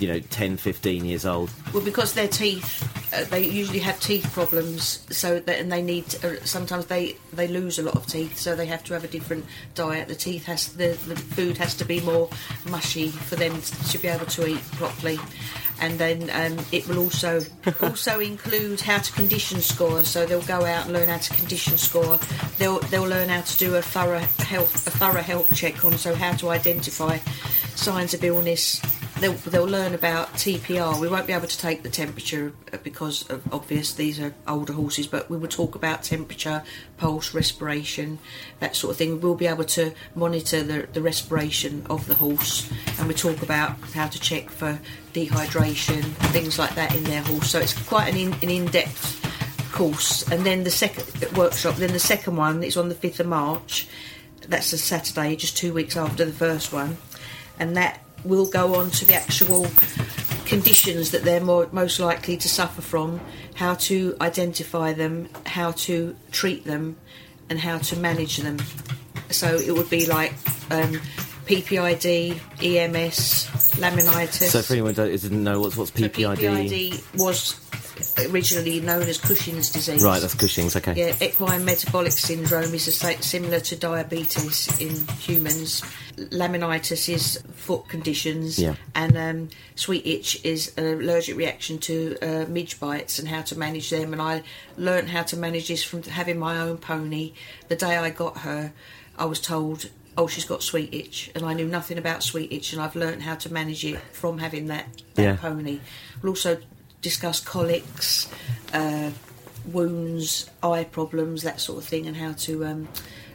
you 0.00 0.08
know, 0.08 0.20
10, 0.20 0.56
15 0.56 1.04
years 1.04 1.24
old? 1.26 1.50
Well, 1.72 1.82
because 1.84 2.14
their 2.14 2.28
teeth 2.28 2.88
uh, 3.12 3.24
they 3.24 3.44
usually 3.46 3.78
have 3.80 4.00
teeth 4.00 4.30
problems, 4.32 5.04
so 5.14 5.38
that 5.40 5.58
and 5.58 5.70
they 5.70 5.82
need 5.82 6.04
uh, 6.24 6.34
sometimes 6.44 6.86
they 6.86 7.14
they 7.32 7.46
lose 7.46 7.78
a 7.78 7.82
lot 7.82 7.94
of 7.94 8.06
teeth, 8.06 8.38
so 8.38 8.56
they 8.56 8.64
have 8.66 8.82
to 8.84 8.94
have 8.94 9.04
a 9.04 9.08
different 9.08 9.44
diet. 9.74 10.08
The 10.08 10.14
teeth 10.14 10.44
has 10.46 10.68
the, 10.74 10.88
the 11.06 11.16
food 11.16 11.58
has 11.58 11.74
to 11.76 11.84
be 11.84 12.00
more 12.00 12.30
mushy 12.70 13.08
for 13.08 13.36
them 13.36 13.60
to 13.90 13.98
be 13.98 14.08
able 14.08 14.26
to 14.26 14.46
eat 14.46 14.62
properly. 14.72 15.18
And 15.82 15.98
then 15.98 16.30
um, 16.30 16.64
it 16.72 16.88
will 16.88 16.98
also 16.98 17.40
also 17.82 18.20
include 18.20 18.80
how 18.80 18.98
to 18.98 19.12
condition 19.12 19.60
score. 19.60 20.04
So 20.04 20.24
they'll 20.24 20.40
go 20.42 20.64
out 20.64 20.84
and 20.84 20.94
learn 20.94 21.08
how 21.08 21.18
to 21.18 21.34
condition 21.34 21.76
score. 21.76 22.18
They'll 22.58 22.78
they'll 22.90 23.08
learn 23.08 23.28
how 23.28 23.42
to 23.42 23.58
do 23.58 23.74
a 23.74 23.82
thorough 23.82 24.20
health 24.20 24.86
a 24.86 24.90
thorough 24.90 25.22
health 25.22 25.54
check 25.54 25.84
on 25.84 25.98
so 25.98 26.14
how 26.14 26.32
to 26.36 26.50
identify 26.50 27.18
signs 27.74 28.14
of 28.14 28.22
illness 28.22 28.80
they'll, 29.22 29.32
they'll 29.32 29.64
learn 29.64 29.94
about 29.94 30.32
TPR. 30.34 31.00
We 31.00 31.08
won't 31.08 31.26
be 31.26 31.32
able 31.32 31.46
to 31.46 31.58
take 31.58 31.82
the 31.82 31.88
temperature 31.88 32.52
because 32.82 33.28
of 33.30 33.42
obvious 33.52 33.94
these 33.94 34.20
are 34.20 34.34
older 34.46 34.72
horses, 34.72 35.06
but 35.06 35.30
we 35.30 35.36
will 35.36 35.48
talk 35.48 35.74
about 35.74 36.02
temperature, 36.02 36.62
pulse, 36.98 37.32
respiration, 37.32 38.18
that 38.60 38.74
sort 38.76 38.92
of 38.92 38.96
thing. 38.98 39.20
We'll 39.20 39.34
be 39.34 39.46
able 39.46 39.64
to 39.64 39.92
monitor 40.14 40.62
the, 40.62 40.88
the 40.92 41.00
respiration 41.00 41.86
of 41.88 42.06
the 42.06 42.14
horse, 42.14 42.70
and 42.98 43.08
we 43.08 43.14
talk 43.14 43.42
about 43.42 43.78
how 43.94 44.08
to 44.08 44.20
check 44.20 44.50
for 44.50 44.78
dehydration, 45.12 46.02
things 46.32 46.58
like 46.58 46.74
that 46.74 46.94
in 46.94 47.04
their 47.04 47.22
horse. 47.22 47.50
So 47.50 47.60
it's 47.60 47.80
quite 47.86 48.08
an 48.08 48.16
in, 48.16 48.32
an 48.34 48.50
in-depth 48.50 49.70
course. 49.72 50.30
And 50.30 50.44
then 50.44 50.64
the 50.64 50.70
second 50.70 51.36
workshop, 51.36 51.76
then 51.76 51.92
the 51.92 51.98
second 51.98 52.36
one 52.36 52.62
is 52.62 52.76
on 52.76 52.88
the 52.88 52.94
fifth 52.94 53.20
of 53.20 53.26
March. 53.26 53.88
That's 54.48 54.72
a 54.72 54.78
Saturday, 54.78 55.36
just 55.36 55.56
two 55.56 55.72
weeks 55.72 55.96
after 55.96 56.24
the 56.24 56.32
first 56.32 56.72
one, 56.72 56.96
and 57.58 57.76
that 57.76 58.00
will 58.24 58.46
go 58.46 58.74
on 58.76 58.90
to 58.90 59.04
the 59.04 59.14
actual 59.14 59.66
conditions 60.44 61.10
that 61.12 61.22
they're 61.22 61.40
more, 61.40 61.68
most 61.72 61.98
likely 61.98 62.36
to 62.36 62.48
suffer 62.48 62.82
from, 62.82 63.20
how 63.54 63.74
to 63.74 64.16
identify 64.20 64.92
them, 64.92 65.28
how 65.46 65.72
to 65.72 66.14
treat 66.30 66.64
them, 66.64 66.96
and 67.48 67.58
how 67.58 67.78
to 67.78 67.96
manage 67.96 68.38
them. 68.38 68.58
So 69.30 69.56
it 69.56 69.72
would 69.72 69.88
be 69.88 70.06
like 70.06 70.32
um, 70.70 71.00
PPID, 71.46 72.38
EMS, 72.62 73.50
laminitis. 73.80 74.50
So 74.50 74.62
for 74.62 74.74
anyone 74.74 74.94
who 74.94 75.10
doesn't 75.10 75.42
know 75.42 75.60
what's 75.60 75.76
what's 75.76 75.90
PPID, 75.90 76.38
so 76.38 76.46
PPID 76.46 77.18
was 77.18 77.61
originally 78.30 78.80
known 78.80 79.02
as 79.02 79.18
Cushing's 79.18 79.70
disease. 79.70 80.02
right? 80.04 80.20
That's 80.20 80.34
Cushing's. 80.34 80.76
Okay. 80.76 80.94
Yeah, 80.94 81.14
equine 81.20 81.64
metabolic 81.64 82.12
syndrome 82.12 82.74
is 82.74 82.84
similar 83.20 83.60
to 83.60 83.76
diabetes 83.76 84.80
in 84.80 85.06
humans. 85.18 85.82
Laminitis 86.16 87.08
is 87.12 87.42
foot 87.54 87.88
conditions, 87.88 88.58
Yeah. 88.58 88.74
and 88.94 89.16
um, 89.16 89.48
sweet 89.74 90.06
itch 90.06 90.44
is 90.44 90.72
an 90.76 90.84
allergic 90.86 91.36
reaction 91.36 91.78
to 91.78 92.16
uh, 92.22 92.44
midge 92.48 92.78
bites 92.78 93.18
and 93.18 93.26
how 93.28 93.42
to 93.42 93.58
manage 93.58 93.90
them. 93.90 94.12
And 94.12 94.20
I 94.20 94.42
learned 94.76 95.08
how 95.08 95.22
to 95.24 95.36
manage 95.36 95.68
this 95.68 95.82
from 95.82 96.02
having 96.02 96.38
my 96.38 96.58
own 96.58 96.76
pony. 96.78 97.32
The 97.68 97.76
day 97.76 97.96
I 97.96 98.10
got 98.10 98.38
her, 98.38 98.72
I 99.18 99.24
was 99.24 99.40
told. 99.40 99.88
Oh, 100.14 100.26
she's 100.26 100.44
got 100.44 100.62
sweet 100.62 100.92
itch, 100.92 101.30
and 101.34 101.42
I 101.42 101.54
knew 101.54 101.66
nothing 101.66 101.96
about 101.96 102.22
sweet 102.22 102.52
itch, 102.52 102.74
and 102.74 102.82
I've 102.82 102.94
learned 102.94 103.22
how 103.22 103.34
to 103.36 103.50
manage 103.50 103.82
it 103.82 103.98
from 104.12 104.36
having 104.36 104.66
that, 104.66 104.84
that 105.14 105.22
Yeah. 105.22 105.36
pony. 105.36 105.80
We'll 106.20 106.32
also 106.32 106.58
discuss 107.02 107.40
colics, 107.40 108.28
uh, 108.72 109.10
wounds, 109.66 110.48
eye 110.62 110.84
problems, 110.84 111.42
that 111.42 111.60
sort 111.60 111.78
of 111.78 111.84
thing, 111.84 112.06
and 112.06 112.16
how 112.16 112.32
to. 112.32 112.64
Um, 112.64 112.88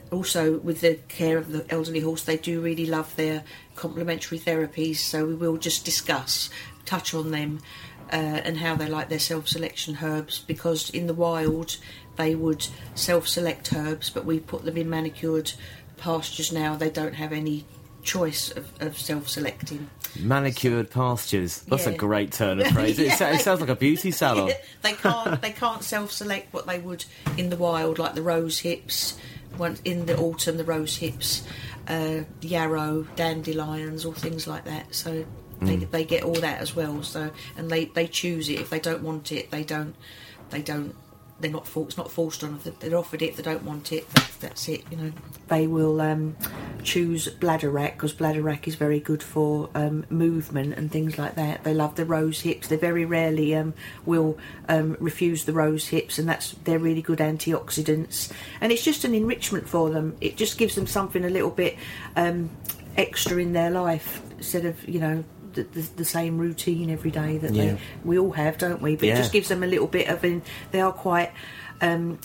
also, 0.09 0.57
with 0.59 0.81
the 0.81 0.95
care 1.09 1.38
of 1.38 1.51
the 1.51 1.65
elderly 1.69 2.00
horse, 2.00 2.24
they 2.24 2.38
do 2.38 2.62
really 2.62 2.86
love 2.86 3.15
their 3.17 3.43
complementary 3.75 4.39
therapies, 4.39 4.97
so 4.97 5.25
we 5.25 5.36
will 5.36 5.57
just 5.57 5.83
discuss, 5.83 6.50
touch 6.86 7.13
on 7.13 7.31
them, 7.31 7.59
uh, 8.12 8.41
and 8.45 8.57
how 8.57 8.75
they 8.75 8.88
like 8.88 9.09
their 9.09 9.19
self 9.19 9.47
selection 9.47 9.97
herbs 10.01 10.39
because 10.39 10.89
in 10.91 11.07
the 11.07 11.13
wild 11.13 11.77
they 12.15 12.36
would 12.36 12.67
self 12.95 13.27
select 13.27 13.74
herbs, 13.74 14.09
but 14.09 14.25
we 14.25 14.39
put 14.39 14.63
them 14.63 14.77
in 14.77 14.89
manicured 14.89 15.51
pastures 15.97 16.51
now, 16.51 16.75
they 16.75 16.89
don't 16.89 17.15
have 17.15 17.33
any 17.33 17.65
choice 18.08 18.50
of, 18.52 18.66
of 18.82 18.98
self 18.98 19.28
selecting. 19.30 19.90
Manicured 20.20 20.90
pastures. 20.90 21.60
That's 21.62 21.86
a 21.86 21.92
great 21.94 22.32
turn 22.32 22.60
of 22.60 22.68
phrase. 22.74 22.98
it, 22.98 23.20
it 23.22 23.42
sounds 23.42 23.60
like 23.62 23.70
a 23.70 23.76
beauty 23.76 24.10
salon. 24.22 24.52
they 24.82 24.94
can't 24.94 25.42
they 25.46 25.52
can't 25.52 25.84
self 25.84 26.12
select 26.12 26.54
what 26.54 26.66
they 26.66 26.80
would 26.80 27.06
in 27.38 27.50
the 27.50 27.58
wild, 27.58 28.00
like 28.00 28.16
the 28.16 28.22
rose 28.24 28.60
hips. 28.60 29.18
One 29.58 29.78
in 29.86 30.06
the 30.06 30.18
autumn, 30.18 30.58
the 30.58 30.64
rose 30.64 30.98
hips, 30.98 31.44
uh, 31.88 32.22
yarrow, 32.42 33.08
dandelions, 33.16 34.06
or 34.06 34.14
things 34.14 34.46
like 34.48 34.66
that. 34.66 34.94
So 34.96 35.26
they, 35.62 35.78
Mm. 35.78 35.90
they 35.90 36.06
get 36.06 36.22
all 36.24 36.36
that 36.36 36.60
as 36.62 36.76
well. 36.76 37.02
So 37.02 37.32
and 37.58 37.70
they, 37.72 37.86
they 37.86 38.06
choose 38.08 38.48
it 38.50 38.60
if 38.60 38.70
they 38.70 38.80
don't 38.80 39.02
want 39.02 39.32
it. 39.32 39.50
They 39.52 39.64
don't 39.64 39.96
they 40.52 40.62
don't. 40.62 40.96
They're 41.39 41.51
not 41.51 41.67
for, 41.67 41.86
it's 41.86 41.98
not 41.98 42.12
forced 42.12 42.44
on 42.44 42.58
them. 42.60 42.75
They're 42.79 42.98
offered 42.98 43.22
it. 43.22 43.29
If 43.29 43.36
they 43.38 43.44
don't 43.44 43.63
want 43.63 43.91
it, 43.91 44.10
that's, 44.10 44.36
that's 44.38 44.70
it. 44.70 44.84
You 44.89 44.98
know. 44.98 45.12
They 45.50 45.67
will 45.67 46.01
um, 46.01 46.36
choose 46.84 47.27
bladderwrack 47.27 47.94
because 47.94 48.13
bladderwrack 48.13 48.67
is 48.67 48.75
very 48.75 49.00
good 49.00 49.22
for 49.22 49.70
um, 49.75 50.06
movement 50.10 50.74
and 50.74 50.91
things 50.91 51.17
like 51.17 51.36
that. 51.36 51.63
They 51.63 51.74
love 51.74 51.96
the 51.96 52.06
rose 52.06 52.41
hips. 52.41 52.67
They 52.67 52.75
very 52.75 53.06
rarely 53.06 53.56
um, 53.56 53.74
will 54.06 54.38
um, 54.67 54.98
refuse 55.00 55.46
the 55.46 55.53
rose 55.53 55.88
hips, 55.88 56.17
and 56.17 56.27
that's 56.27 56.51
they're 56.63 56.79
really 56.79 57.01
good 57.01 57.20
antioxidants. 57.20 58.32
And 58.60 58.72
it's 58.72 58.84
just 58.84 59.03
an 59.03 59.13
enrichment 59.13 59.70
for 59.70 59.89
them. 59.89 60.17
It 60.22 60.38
just 60.38 60.58
gives 60.58 60.75
them 60.75 60.88
something 60.88 61.24
a 61.24 61.29
little 61.29 61.51
bit 61.51 61.77
um, 62.15 62.50
extra 62.98 63.38
in 63.38 63.53
their 63.53 63.70
life 63.70 64.22
instead 64.38 64.65
of 64.65 64.88
you 64.88 65.00
know. 65.00 65.24
The, 65.58 65.64
the, 65.82 65.90
the 65.98 66.06
same 66.06 66.38
routine 66.38 66.90
every 66.90 67.12
day 67.12 67.38
that 67.40 67.52
Yeah. 67.54 67.64
they 67.74 67.78
we 68.06 68.18
all 68.20 68.32
have, 68.32 68.58
don't 68.58 68.82
we? 68.82 68.96
But 68.96 69.08
Yeah. 69.08 69.16
it 69.16 69.18
just 69.18 69.32
gives 69.34 69.48
them 69.50 69.64
a 69.64 69.68
little 69.68 69.88
bit 69.88 70.08
of. 70.08 70.24
In, 70.24 70.42
they 70.72 70.82
are 70.82 70.92
quite 70.92 71.32
um, 71.82 72.20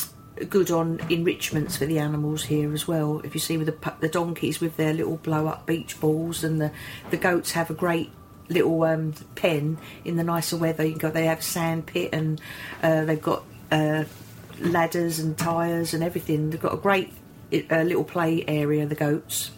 good 0.49 0.71
on 0.71 1.01
enrichments 1.09 1.77
for 1.77 1.87
the 1.87 1.99
animals 1.99 2.45
here 2.45 2.73
as 2.75 2.87
well. 2.87 3.21
If 3.25 3.35
you 3.35 3.41
see 3.41 3.57
with 3.57 3.67
the 3.69 3.93
the 4.01 4.09
donkeys 4.09 4.61
with 4.61 4.77
their 4.77 4.93
little 4.93 5.17
blow 5.17 5.47
up 5.47 5.67
beach 5.67 5.99
balls, 6.01 6.45
and 6.45 6.61
the 6.61 6.71
the 7.11 7.17
goats 7.17 7.53
have 7.53 7.71
a 7.71 7.75
great 7.75 8.11
little 8.49 8.83
um, 8.83 9.15
pen 9.35 9.79
in 10.05 10.17
the 10.17 10.25
nicer 10.25 10.57
weather. 10.59 10.85
You 10.85 10.97
go. 10.99 11.11
They 11.11 11.27
have 11.27 11.39
a 11.39 11.43
sand 11.43 11.87
pit, 11.87 12.11
and 12.13 12.41
uh, 12.83 13.05
they've 13.07 13.23
got 13.23 13.45
uh, 13.71 14.05
ladders 14.61 15.19
and 15.19 15.39
tyres 15.39 15.95
and 15.95 16.03
everything. 16.05 16.51
They've 16.51 16.61
got 16.61 16.75
a 16.75 16.77
great 16.77 17.13
uh, 17.71 17.83
little 17.83 18.05
play 18.05 18.45
area. 18.47 18.85
The 18.87 18.95
goats. 18.95 19.51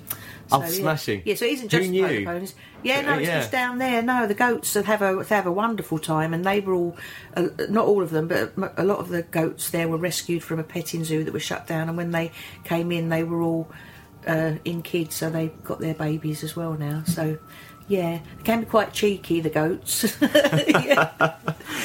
Oh, 0.59 0.61
yeah. 0.63 0.69
smashing. 0.69 1.23
Yeah, 1.25 1.35
so 1.35 1.45
it 1.45 1.53
isn't 1.53 1.69
just 1.69 1.91
pony 1.91 2.25
ponies. 2.25 2.55
Yeah, 2.83 3.01
no, 3.01 3.13
Uh, 3.15 3.19
it's 3.19 3.29
yeah. 3.29 3.39
just 3.41 3.53
down 3.53 3.79
there. 3.79 4.03
No, 4.03 4.27
the 4.27 4.35
goats 4.35 4.75
have 4.75 5.03
a 5.03 5.25
they 5.29 5.35
have 5.35 5.47
a 5.47 5.53
wonderful 5.53 5.99
time, 5.99 6.35
and 6.35 6.45
they 6.45 6.61
were 6.61 6.75
all 6.75 6.97
uh, 7.37 7.49
not 7.69 7.87
all 7.87 8.03
of 8.03 8.11
them, 8.11 8.29
but 8.29 8.53
a 8.77 8.85
lot 8.85 8.99
of 8.99 9.09
the 9.09 9.23
goats 9.23 9.71
there 9.71 9.89
were 9.89 9.97
rescued 9.99 10.43
from 10.43 10.59
a 10.59 10.65
petting 10.65 11.05
zoo 11.05 11.25
that 11.25 11.33
was 11.33 11.43
shut 11.43 11.67
down. 11.67 11.89
And 11.89 11.97
when 11.97 12.11
they 12.11 12.31
came 12.65 12.93
in, 12.93 13.09
they 13.09 13.25
were 13.25 13.41
all 13.43 13.71
uh, 14.27 14.53
in 14.65 14.83
kids, 14.83 15.15
so 15.17 15.31
they 15.31 15.49
got 15.65 15.81
their 15.81 15.95
babies 15.95 16.45
as 16.45 16.55
well 16.57 16.75
now. 16.75 17.03
So. 17.07 17.39
Yeah, 17.87 18.21
they 18.39 18.43
can 18.45 18.61
be 18.61 18.65
quite 18.67 18.95
cheeky, 18.95 19.43
the 19.43 19.51
goats. 19.51 20.17
yeah. 20.23 21.11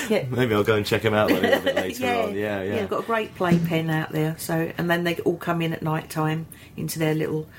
yeah. 0.09 0.25
Maybe 0.29 0.53
I'll 0.55 0.63
go 0.63 0.75
and 0.75 0.85
check 0.85 1.01
them 1.01 1.13
out 1.13 1.29
a 1.29 1.33
little 1.33 1.59
bit 1.59 1.75
later 1.75 2.05
on. 2.07 2.35
Yeah, 2.35 2.61
yeah. 2.61 2.75
they've 2.75 2.89
got 2.89 3.03
a 3.03 3.05
great 3.05 3.35
playpen 3.35 3.89
out 3.89 4.13
there. 4.13 4.35
So, 4.37 4.71
and 4.77 4.89
then 4.89 5.03
they 5.03 5.17
all 5.17 5.35
come 5.35 5.61
in 5.61 5.73
at 5.73 5.81
night 5.83 6.09
time 6.09 6.47
into 6.77 6.99
their 6.99 7.13
little. 7.13 7.49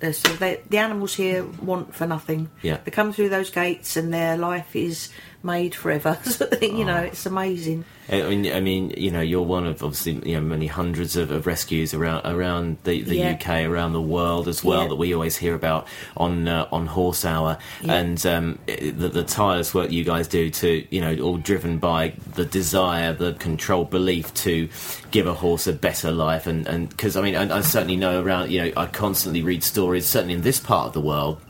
So 0.00 0.32
they, 0.34 0.62
the 0.68 0.78
animals 0.78 1.14
here 1.14 1.44
want 1.44 1.94
for 1.94 2.06
nothing. 2.06 2.50
Yeah. 2.62 2.78
they 2.84 2.90
come 2.90 3.12
through 3.12 3.28
those 3.28 3.50
gates 3.50 3.96
and 3.96 4.12
their 4.12 4.36
life 4.36 4.74
is 4.74 5.10
made 5.42 5.74
forever. 5.74 6.18
you 6.62 6.84
know, 6.84 6.98
it's 6.98 7.26
amazing. 7.26 7.84
I 8.10 8.22
mean, 8.22 8.52
I 8.52 8.60
mean, 8.60 8.90
you 8.96 9.12
know, 9.12 9.20
you're 9.20 9.40
one 9.42 9.66
of 9.66 9.84
obviously 9.84 10.14
you 10.28 10.34
know 10.34 10.40
many 10.40 10.66
hundreds 10.66 11.14
of, 11.16 11.30
of 11.30 11.46
rescues 11.46 11.94
around 11.94 12.26
around 12.26 12.78
the, 12.82 13.02
the 13.02 13.16
Yeah. 13.16 13.32
UK, 13.34 13.64
around 13.70 13.92
the 13.92 14.00
world 14.00 14.48
as 14.48 14.64
well 14.64 14.82
Yeah. 14.82 14.88
that 14.88 14.96
we 14.96 15.14
always 15.14 15.36
hear 15.36 15.54
about 15.54 15.86
on 16.16 16.48
uh, 16.48 16.66
on 16.72 16.86
Horse 16.86 17.24
Hour, 17.24 17.58
Yeah. 17.82 17.94
and 17.94 18.26
um, 18.26 18.58
the, 18.66 18.90
the 19.08 19.22
tireless 19.22 19.72
work 19.72 19.92
you 19.92 20.02
guys 20.04 20.26
do 20.26 20.50
to 20.50 20.84
you 20.90 21.00
know 21.00 21.16
all 21.22 21.36
driven 21.36 21.78
by 21.78 22.14
the 22.34 22.44
desire, 22.44 23.12
the 23.12 23.34
controlled 23.34 23.90
belief 23.90 24.34
to 24.34 24.68
give 25.12 25.26
a 25.28 25.34
horse 25.34 25.68
a 25.68 25.72
better 25.72 26.10
life, 26.10 26.48
and 26.48 26.66
and 26.66 26.88
because 26.88 27.16
I 27.16 27.22
mean, 27.22 27.36
I, 27.36 27.58
I 27.58 27.60
certainly 27.60 27.96
know 27.96 28.20
around 28.22 28.50
you 28.50 28.64
know 28.64 28.72
I 28.76 28.86
constantly 28.86 29.42
read 29.42 29.62
stories, 29.62 30.04
certainly 30.06 30.34
in 30.34 30.42
this 30.42 30.58
part 30.58 30.88
of 30.88 30.92
the 30.94 31.00
world. 31.00 31.40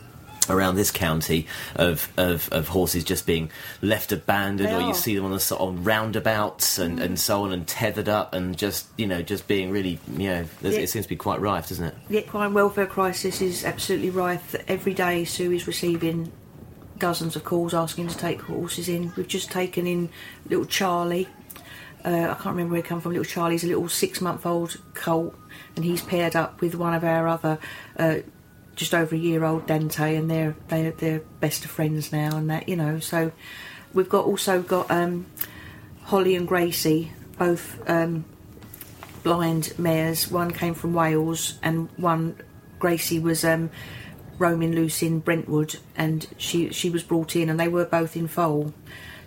Around 0.51 0.75
this 0.77 0.91
county, 0.91 1.47
of, 1.77 2.13
of, 2.17 2.49
of 2.53 2.69
horses 2.69 3.05
just 3.05 3.27
being 3.27 3.51
left 3.83 4.13
abandoned, 4.13 4.69
They 4.69 4.75
or 4.75 4.81
you 4.81 4.95
see 4.95 5.15
them 5.15 5.25
on 5.25 5.31
the 5.31 5.41
sort 5.41 5.61
on 5.61 5.85
roundabouts 5.85 6.79
and, 6.79 6.99
Mm. 6.99 7.03
and 7.05 7.21
so 7.21 7.45
on, 7.45 7.53
and 7.53 7.67
tethered 7.67 8.09
up, 8.09 8.35
and 8.35 8.57
just 8.59 8.87
you 8.99 9.07
know, 9.07 9.23
just 9.23 9.47
being 9.47 9.71
really, 9.71 9.99
you 10.17 10.29
know, 10.29 10.45
Yeah. 10.63 10.71
it 10.71 10.89
seems 10.91 11.05
to 11.07 11.09
be 11.09 11.17
quite 11.17 11.41
rife, 11.41 11.69
doesn't 11.69 11.85
it? 11.85 11.95
The 12.09 12.19
equine 12.19 12.53
welfare 12.53 12.87
crisis 12.87 13.41
is 13.41 13.65
absolutely 13.65 14.11
rife. 14.11 14.55
Every 14.69 14.93
day, 14.95 15.25
Sue 15.25 15.53
is 15.53 15.67
receiving 15.67 16.33
dozens 16.99 17.37
of 17.37 17.45
calls 17.45 17.73
asking 17.73 18.09
to 18.09 18.17
take 18.19 18.43
horses 18.43 18.89
in. 18.89 19.13
We've 19.17 19.27
just 19.29 19.51
taken 19.51 19.87
in 19.87 20.11
little 20.49 20.67
Charlie. 20.67 21.29
Uh, 22.05 22.09
I 22.31 22.35
can't 22.35 22.47
remember 22.57 22.73
where 22.73 22.83
he 22.83 22.89
come 22.89 23.01
from. 23.01 23.13
Little 23.13 23.25
Charlie's 23.25 23.63
a 23.65 23.67
little 23.67 23.89
six-month-old 23.89 24.77
colt, 24.95 25.35
and 25.77 25.85
he's 25.85 26.03
paired 26.03 26.35
up 26.35 26.61
with 26.61 26.75
one 26.75 26.95
of 26.95 27.05
our 27.05 27.29
other, 27.29 27.59
uh, 27.99 28.17
just 28.77 28.95
over 28.95 29.15
a 29.15 29.19
year-old 29.19 29.67
Dante, 29.67 30.17
and 30.17 30.31
they're 30.31 30.57
they're 30.69 30.93
they're 30.93 31.23
best 31.41 31.65
of 31.65 31.71
friends 31.71 32.13
now, 32.13 32.37
and 32.37 32.51
that 32.51 32.69
you 32.69 32.77
know. 32.77 32.99
So 32.99 33.33
we've 33.93 34.09
got 34.09 34.25
also 34.25 34.63
got 34.63 34.91
um, 34.91 35.27
Holly 36.05 36.35
and 36.37 36.47
Gracie, 36.47 37.13
both 37.39 37.79
um, 37.89 38.25
blind 39.23 39.79
mares. 39.79 40.31
One 40.31 40.51
came 40.51 40.75
from 40.75 40.95
Wales, 40.95 41.59
and 41.63 41.89
one 41.97 42.37
Gracie 42.79 43.19
was 43.19 43.45
um, 43.45 43.71
roaming 44.39 44.73
loose 44.73 45.03
in 45.03 45.21
Brentwood, 45.21 45.77
and 45.97 46.27
she 46.37 46.73
she 46.73 46.91
was 46.91 47.03
brought 47.03 47.37
in, 47.37 47.49
and 47.49 47.61
they 47.61 47.69
were 47.69 47.85
both 47.85 48.17
in 48.17 48.29
foal. 48.29 48.73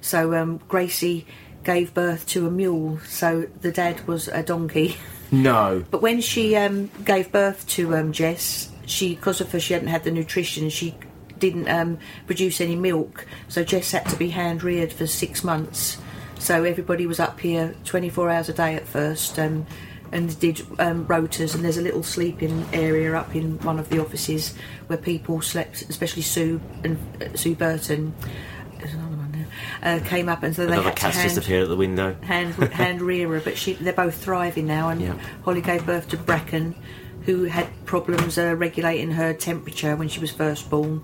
So 0.02 0.36
um, 0.36 0.60
Gracie 0.68 1.26
gave 1.64 1.94
birth 1.94 2.28
to 2.28 2.46
a 2.46 2.52
mule, 2.52 3.00
so 3.06 3.48
the 3.62 3.72
dad 3.72 4.06
was 4.08 4.28
a 4.28 4.44
donkey. 4.44 4.98
No. 5.32 5.84
But 5.92 6.02
when 6.02 6.22
she 6.22 6.56
um, 6.56 6.92
gave 7.06 7.32
birth 7.32 7.66
to 7.70 7.96
um, 7.96 8.12
Jess, 8.12 8.70
she 8.86 9.16
because 9.16 9.42
of 9.42 9.52
her 9.52 9.60
she 9.60 9.74
hadn't 9.74 9.90
had 9.90 10.04
the 10.04 10.12
nutrition, 10.12 10.70
she 10.70 10.96
didn't 11.40 11.68
um, 11.70 11.98
produce 12.26 12.62
any 12.62 12.76
milk, 12.76 13.26
so 13.50 13.64
Jess 13.64 13.92
had 13.92 14.06
to 14.10 14.16
be 14.16 14.30
hand 14.30 14.64
reared 14.64 14.94
for 14.94 15.08
six 15.08 15.44
months. 15.44 15.98
So 16.40 16.64
everybody 16.64 17.06
was 17.08 17.20
up 17.20 17.40
here 17.40 17.74
24 17.86 18.30
hours 18.30 18.50
a 18.50 18.54
day 18.54 18.76
at 18.76 18.86
first. 18.88 19.40
Um, 19.40 19.66
and 20.12 20.40
did 20.40 20.62
um, 20.78 21.08
rotors, 21.08 21.56
and 21.56 21.66
there's 21.66 21.80
a 21.80 21.82
little 21.82 22.04
sleeping 22.04 22.68
area 22.72 23.16
up 23.16 23.36
in 23.36 23.58
one 23.62 23.80
of 23.80 23.90
the 23.90 24.00
offices 24.00 24.54
where 24.86 24.98
people 25.00 25.42
slept, 25.42 25.82
especially 25.90 26.22
Sue 26.22 26.62
and 26.84 27.00
uh, 27.20 27.36
Sue 27.36 27.56
Burton. 27.56 28.14
There's 28.78 28.94
another 28.94 29.16
one 29.16 29.32
there. 29.32 29.48
Uh, 29.82 30.00
came 30.06 30.30
up 30.30 30.44
and 30.44 30.56
so 30.56 30.68
they 30.68 30.74
Another 30.74 30.90
had 30.90 30.98
cat's 30.98 31.16
hand, 31.18 31.30
just 31.30 31.44
appeared 31.44 31.64
at 31.64 31.70
the 31.70 31.76
window. 31.76 32.16
hand 32.22 32.54
hand 32.74 33.02
rear 33.02 33.28
her, 33.30 33.40
but 33.40 33.58
she 33.58 33.74
they're 33.74 33.92
both 33.92 34.14
thriving 34.24 34.68
now. 34.68 34.90
And 34.90 35.02
Yeah. 35.02 35.18
Holly 35.44 35.62
gave 35.62 35.84
birth 35.84 36.08
to 36.10 36.18
Bracken, 36.18 36.76
who 37.26 37.46
had 37.46 37.68
problems 37.86 38.38
uh, 38.38 38.56
regulating 38.56 39.12
her 39.12 39.34
temperature 39.34 39.96
when 39.96 40.10
she 40.10 40.20
was 40.20 40.32
first 40.32 40.70
born, 40.70 41.02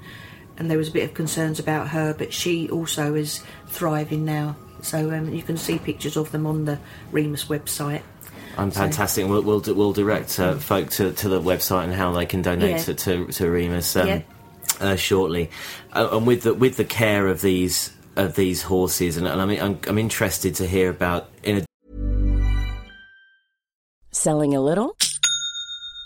and 0.57 0.69
there 0.69 0.77
was 0.77 0.89
a 0.89 0.91
bit 0.91 1.03
of 1.03 1.13
concerns 1.13 1.59
about 1.59 1.89
her. 1.89 2.13
But 2.13 2.33
she 2.33 2.69
also 2.69 3.15
is 3.15 3.43
thriving 3.67 4.25
now. 4.25 4.55
So 4.81 5.11
um, 5.11 5.33
you 5.33 5.43
can 5.43 5.57
see 5.57 5.77
pictures 5.77 6.15
of 6.17 6.31
them 6.31 6.45
on 6.45 6.65
the 6.65 6.79
Remus 7.11 7.45
website. 7.45 8.01
I'm 8.57 8.71
fantastic. 8.71 9.27
We'll 9.27 9.41
we'll, 9.41 9.61
we'll 9.61 9.93
direct 9.93 10.39
uh, 10.39 10.55
folk 10.55 10.89
to, 10.91 11.13
to 11.13 11.29
the 11.29 11.41
website 11.41 11.85
and 11.85 11.93
how 11.93 12.11
they 12.11 12.25
can 12.25 12.41
donate 12.41 12.71
Yeah. 12.71 12.77
to, 12.83 12.93
to 12.93 13.25
to 13.27 13.49
Remus 13.49 13.95
um, 13.95 14.07
Yeah. 14.07 14.21
uh, 14.79 14.95
shortly. 14.95 15.49
Uh, 15.93 16.09
and 16.13 16.27
with 16.27 16.43
the 16.43 16.53
with 16.53 16.75
the 16.77 16.85
care 16.85 17.27
of 17.27 17.41
these 17.41 17.91
of 18.15 18.35
these 18.35 18.63
horses, 18.63 19.15
and, 19.17 19.27
and 19.27 19.41
I 19.41 19.45
mean, 19.45 19.61
I'm 19.61 19.79
I'm 19.87 19.97
interested 19.97 20.55
to 20.55 20.67
hear 20.67 20.89
about 20.89 21.29
in 21.43 21.57
a 21.59 21.65
Selling 24.11 24.55
a 24.55 24.61
little 24.61 24.95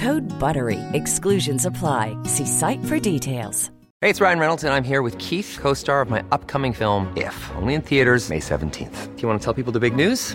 Code 0.00 0.22
BUTTERY. 0.38 0.78
Exclusions 0.94 1.66
apply. 1.66 2.16
See 2.24 2.46
site 2.46 2.82
for 2.86 2.98
details. 2.98 3.70
Hey, 4.00 4.08
it's 4.08 4.18
Ryan 4.18 4.38
Reynolds, 4.38 4.64
and 4.64 4.72
I'm 4.72 4.82
here 4.82 5.02
with 5.02 5.18
Keith, 5.18 5.58
co 5.60 5.74
star 5.74 6.00
of 6.00 6.08
my 6.08 6.24
upcoming 6.32 6.72
film, 6.72 7.12
If, 7.18 7.36
only 7.56 7.74
in 7.74 7.82
theaters, 7.82 8.30
May 8.30 8.40
17th. 8.40 9.14
Do 9.14 9.22
you 9.22 9.28
want 9.28 9.38
to 9.38 9.44
tell 9.44 9.52
people 9.52 9.72
the 9.72 9.80
big 9.80 9.94
news? 9.94 10.34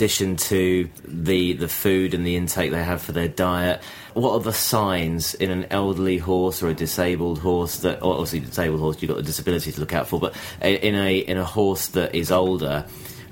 Addition 0.00 0.34
to 0.34 0.88
the 1.04 1.52
the 1.52 1.68
food 1.68 2.14
and 2.14 2.26
the 2.26 2.34
intake 2.34 2.70
they 2.70 2.82
have 2.82 3.02
for 3.02 3.12
their 3.12 3.28
diet, 3.28 3.82
what 4.14 4.32
are 4.32 4.40
the 4.40 4.52
signs 4.52 5.34
in 5.34 5.50
an 5.50 5.66
elderly 5.70 6.16
horse 6.16 6.62
or 6.62 6.68
a 6.68 6.74
disabled 6.74 7.38
horse 7.38 7.80
that, 7.80 8.02
or 8.02 8.14
obviously 8.14 8.40
disabled 8.40 8.80
horse, 8.80 8.96
you've 9.02 9.10
got 9.10 9.18
a 9.18 9.22
disability 9.22 9.70
to 9.70 9.78
look 9.78 9.92
out 9.92 10.08
for, 10.08 10.18
but 10.18 10.34
in 10.62 10.94
a 10.94 11.18
in 11.18 11.36
a 11.36 11.44
horse 11.44 11.88
that 11.88 12.14
is 12.14 12.30
older, 12.30 12.86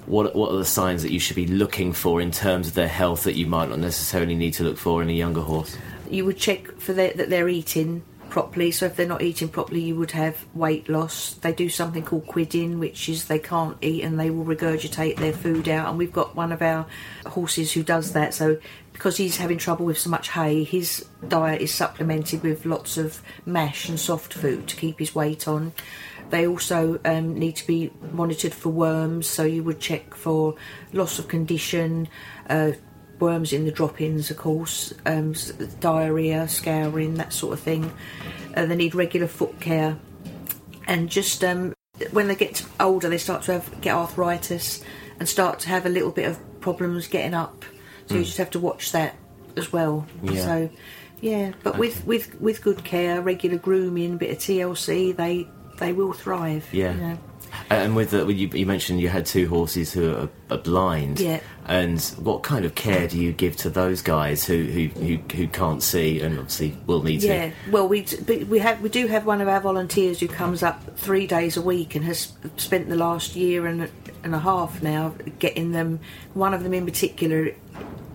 what 0.04 0.36
what 0.36 0.52
are 0.52 0.58
the 0.58 0.64
signs 0.66 1.02
that 1.02 1.10
you 1.10 1.18
should 1.18 1.36
be 1.36 1.46
looking 1.46 1.94
for 1.94 2.20
in 2.20 2.30
terms 2.30 2.68
of 2.68 2.74
their 2.74 2.86
health 2.86 3.24
that 3.24 3.34
you 3.34 3.46
might 3.46 3.70
not 3.70 3.78
necessarily 3.78 4.34
need 4.34 4.52
to 4.52 4.62
look 4.62 4.76
for 4.76 5.00
in 5.00 5.08
a 5.08 5.12
younger 5.12 5.40
horse? 5.40 5.74
You 6.10 6.26
would 6.26 6.36
check 6.36 6.70
for 6.78 6.92
their, 6.92 7.14
that 7.14 7.30
they're 7.30 7.48
eating 7.48 8.02
properly. 8.38 8.70
So 8.70 8.86
if 8.86 8.94
they're 8.94 9.04
not 9.04 9.22
eating 9.22 9.48
properly, 9.48 9.80
you 9.80 9.96
would 9.96 10.12
have 10.12 10.46
weight 10.54 10.88
loss. 10.88 11.34
They 11.34 11.52
do 11.52 11.68
something 11.68 12.04
called 12.04 12.28
quidding, 12.28 12.78
which 12.78 13.08
is 13.08 13.24
they 13.24 13.40
can't 13.40 13.76
eat 13.82 14.04
and 14.04 14.18
they 14.18 14.30
will 14.30 14.44
regurgitate 14.44 15.16
their 15.16 15.32
food 15.32 15.68
out. 15.68 15.88
And 15.88 15.98
we've 15.98 16.12
got 16.12 16.36
one 16.36 16.52
of 16.52 16.62
our 16.62 16.86
horses 17.26 17.72
who 17.72 17.82
does 17.82 18.12
that. 18.12 18.34
So 18.34 18.58
because 18.92 19.16
he's 19.16 19.38
having 19.38 19.58
trouble 19.58 19.86
with 19.86 19.98
so 19.98 20.08
much 20.08 20.28
hay, 20.28 20.62
his 20.62 21.04
diet 21.26 21.60
is 21.60 21.74
supplemented 21.74 22.44
with 22.44 22.64
lots 22.64 22.96
of 22.96 23.20
mash 23.44 23.88
and 23.88 23.98
soft 23.98 24.34
food 24.34 24.68
to 24.68 24.76
keep 24.76 25.00
his 25.00 25.16
weight 25.16 25.48
on. 25.48 25.72
They 26.30 26.46
also 26.46 27.00
um, 27.04 27.34
need 27.34 27.56
to 27.56 27.66
be 27.66 27.90
monitored 28.12 28.54
for 28.54 28.68
worms, 28.68 29.26
so 29.26 29.42
you 29.42 29.64
would 29.64 29.80
check 29.80 30.14
for 30.14 30.54
loss 30.92 31.18
of 31.18 31.26
condition, 31.26 32.06
uh, 32.48 32.72
worms 33.20 33.52
in 33.52 33.64
the 33.64 33.72
drop-ins, 33.72 34.30
of 34.30 34.36
course, 34.36 34.92
um, 35.06 35.34
diarrhea, 35.80 36.48
scouring, 36.48 37.14
that 37.14 37.32
sort 37.32 37.52
of 37.52 37.60
thing. 37.60 37.92
Uh, 38.54 38.66
they 38.66 38.76
need 38.76 38.94
regular 38.94 39.26
foot 39.26 39.60
care, 39.60 39.96
and 40.86 41.08
just 41.08 41.44
um, 41.44 41.74
when 42.12 42.28
they 42.28 42.34
get 42.34 42.64
older, 42.80 43.08
they 43.08 43.18
start 43.18 43.42
to 43.44 43.52
have 43.52 43.80
get 43.80 43.94
arthritis 43.94 44.82
and 45.18 45.28
start 45.28 45.60
to 45.60 45.68
have 45.68 45.86
a 45.86 45.88
little 45.88 46.10
bit 46.10 46.28
of 46.28 46.60
problems 46.60 47.08
getting 47.08 47.34
up. 47.34 47.64
So 48.06 48.14
you 48.14 48.24
just 48.24 48.38
have 48.38 48.50
to 48.50 48.58
watch 48.58 48.92
that 48.92 49.16
as 49.56 49.70
well. 49.70 50.06
Yeah. 50.22 50.44
So, 50.44 50.70
yeah, 51.20 51.52
but 51.62 51.76
with, 51.76 52.06
with 52.06 52.40
with 52.40 52.62
good 52.62 52.84
care, 52.84 53.20
regular 53.20 53.58
grooming, 53.58 54.16
bit 54.16 54.30
of 54.30 54.38
TLC, 54.38 55.14
they 55.14 55.46
they 55.78 55.92
will 55.92 56.12
thrive. 56.12 56.66
Yeah. 56.72 56.94
you 56.94 57.00
know. 57.00 57.18
And 57.70 57.94
with 57.94 58.10
the, 58.10 58.26
you, 58.26 58.48
you 58.48 58.66
mentioned 58.66 59.00
you 59.00 59.08
had 59.08 59.26
two 59.26 59.48
horses 59.48 59.92
who 59.92 60.14
are, 60.14 60.28
are 60.50 60.58
blind. 60.58 61.20
Yeah. 61.20 61.40
And 61.66 62.00
what 62.18 62.42
kind 62.42 62.64
of 62.64 62.74
care 62.74 63.06
do 63.06 63.18
you 63.18 63.32
give 63.32 63.56
to 63.58 63.70
those 63.70 64.00
guys 64.00 64.44
who 64.44 64.64
who, 64.64 64.86
who, 64.88 65.16
who 65.36 65.48
can't 65.48 65.82
see 65.82 66.20
and 66.20 66.38
obviously 66.38 66.76
will 66.86 67.02
need 67.02 67.22
Yeah, 67.22 67.28
to? 67.28 67.46
Yeah. 67.48 67.52
Well, 67.70 67.88
we 67.88 68.06
we 68.48 68.58
have 68.60 68.80
we 68.80 68.88
do 68.88 69.06
have 69.06 69.26
one 69.26 69.42
of 69.42 69.48
our 69.48 69.60
volunteers 69.60 70.18
who 70.20 70.28
comes 70.28 70.62
up 70.62 70.96
three 70.98 71.26
days 71.26 71.56
a 71.58 71.62
week 71.62 71.94
and 71.94 72.04
has 72.06 72.32
spent 72.56 72.88
the 72.88 72.96
last 72.96 73.36
year 73.36 73.66
and 73.66 73.82
a, 73.82 73.88
and 74.24 74.34
a 74.34 74.38
half 74.38 74.82
now 74.82 75.14
getting 75.38 75.72
them. 75.72 76.00
One 76.32 76.54
of 76.54 76.62
them 76.62 76.72
in 76.72 76.86
particular, 76.86 77.52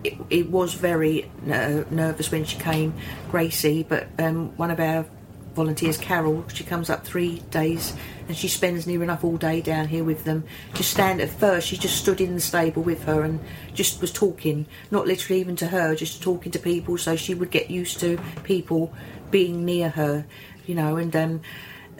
it, 0.02 0.14
it 0.30 0.50
was 0.50 0.74
very 0.74 1.30
ner- 1.42 1.86
nervous 1.90 2.32
when 2.32 2.44
she 2.44 2.58
came, 2.58 2.92
Gracie. 3.30 3.84
But 3.84 4.08
um, 4.18 4.56
one 4.56 4.72
of 4.72 4.80
our 4.80 5.06
volunteers, 5.54 5.96
Carol, 5.98 6.44
she 6.52 6.64
comes 6.64 6.90
up 6.90 7.04
three 7.04 7.40
days 7.50 7.94
and 8.28 8.36
she 8.36 8.48
spends 8.48 8.86
near 8.86 9.02
enough 9.02 9.24
all 9.24 9.36
day 9.36 9.60
down 9.60 9.88
here 9.88 10.04
with 10.04 10.24
them. 10.24 10.44
Just 10.74 10.90
stand 10.90 11.20
at 11.20 11.30
first, 11.30 11.68
she 11.68 11.76
just 11.76 11.96
stood 11.96 12.20
in 12.20 12.34
the 12.34 12.40
stable 12.40 12.82
with 12.82 13.04
her 13.04 13.22
and 13.22 13.40
just 13.72 14.00
was 14.00 14.12
talking, 14.12 14.66
not 14.90 15.06
literally 15.06 15.40
even 15.40 15.56
to 15.56 15.68
her, 15.68 15.94
just 15.94 16.22
talking 16.22 16.52
to 16.52 16.58
people. 16.58 16.98
So 16.98 17.16
she 17.16 17.34
would 17.34 17.50
get 17.50 17.70
used 17.70 18.00
to 18.00 18.18
people 18.42 18.92
being 19.30 19.64
near 19.64 19.90
her, 19.90 20.26
you 20.66 20.74
know. 20.74 20.96
And 20.96 21.14
um, 21.14 21.40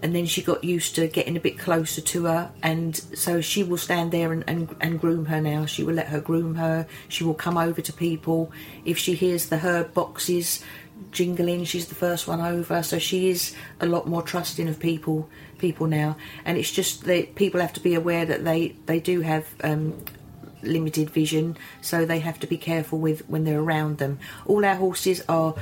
and 0.05 0.15
then 0.15 0.27
she 0.27 0.43
got 0.43 0.63
used 0.63 0.95
to 0.97 1.09
getting 1.09 1.35
a 1.35 1.41
bit 1.41 1.59
closer 1.59 2.03
to 2.03 2.25
her, 2.25 2.51
and 2.63 2.95
so 2.95 3.41
she 3.41 3.63
will 3.63 3.79
stand 3.79 4.13
there 4.13 4.33
and, 4.33 4.45
and, 4.47 4.77
and 4.79 5.01
groom 5.01 5.25
her 5.25 5.41
now. 5.41 5.65
She 5.65 5.83
will 5.83 5.95
let 5.95 6.09
her 6.09 6.21
groom 6.21 6.57
her. 6.57 6.87
She 7.09 7.25
will 7.25 7.33
come 7.33 7.57
over 7.57 7.81
to 7.81 7.93
people 7.93 8.53
if 8.85 8.99
she 8.99 9.15
hears 9.15 9.47
the 9.47 9.59
herb 9.59 9.95
boxes 9.95 10.63
jingling. 11.11 11.65
She's 11.65 11.87
the 11.87 11.95
first 11.95 12.27
one 12.27 12.41
over, 12.41 12.83
so 12.83 12.99
she 12.99 13.31
is 13.31 13.55
a 13.81 13.87
lot 13.87 14.07
more 14.07 14.23
trusting 14.23 14.69
of 14.69 14.79
people 14.79 15.29
people 15.59 15.87
now. 15.87 16.17
And 16.45 16.59
it's 16.59 16.71
just 16.71 17.05
that 17.05 17.35
people 17.35 17.61
have 17.61 17.73
to 17.75 17.81
be 17.81 17.95
aware 17.95 18.25
that 18.27 18.45
they 18.45 18.77
they 18.87 19.01
do 19.01 19.21
have. 19.21 19.47
Um, 19.63 20.05
limited 20.63 21.11
vision 21.11 21.55
so 21.83 22.07
they 22.07 22.21
have 22.21 22.41
to 22.41 22.47
be 22.47 22.57
careful 22.57 22.99
with 22.99 23.29
when 23.29 23.45
they're 23.45 23.61
around 23.61 23.99
them 23.99 24.19
all 24.47 24.65
our 24.65 24.77
horses 24.77 25.23
are 25.29 25.55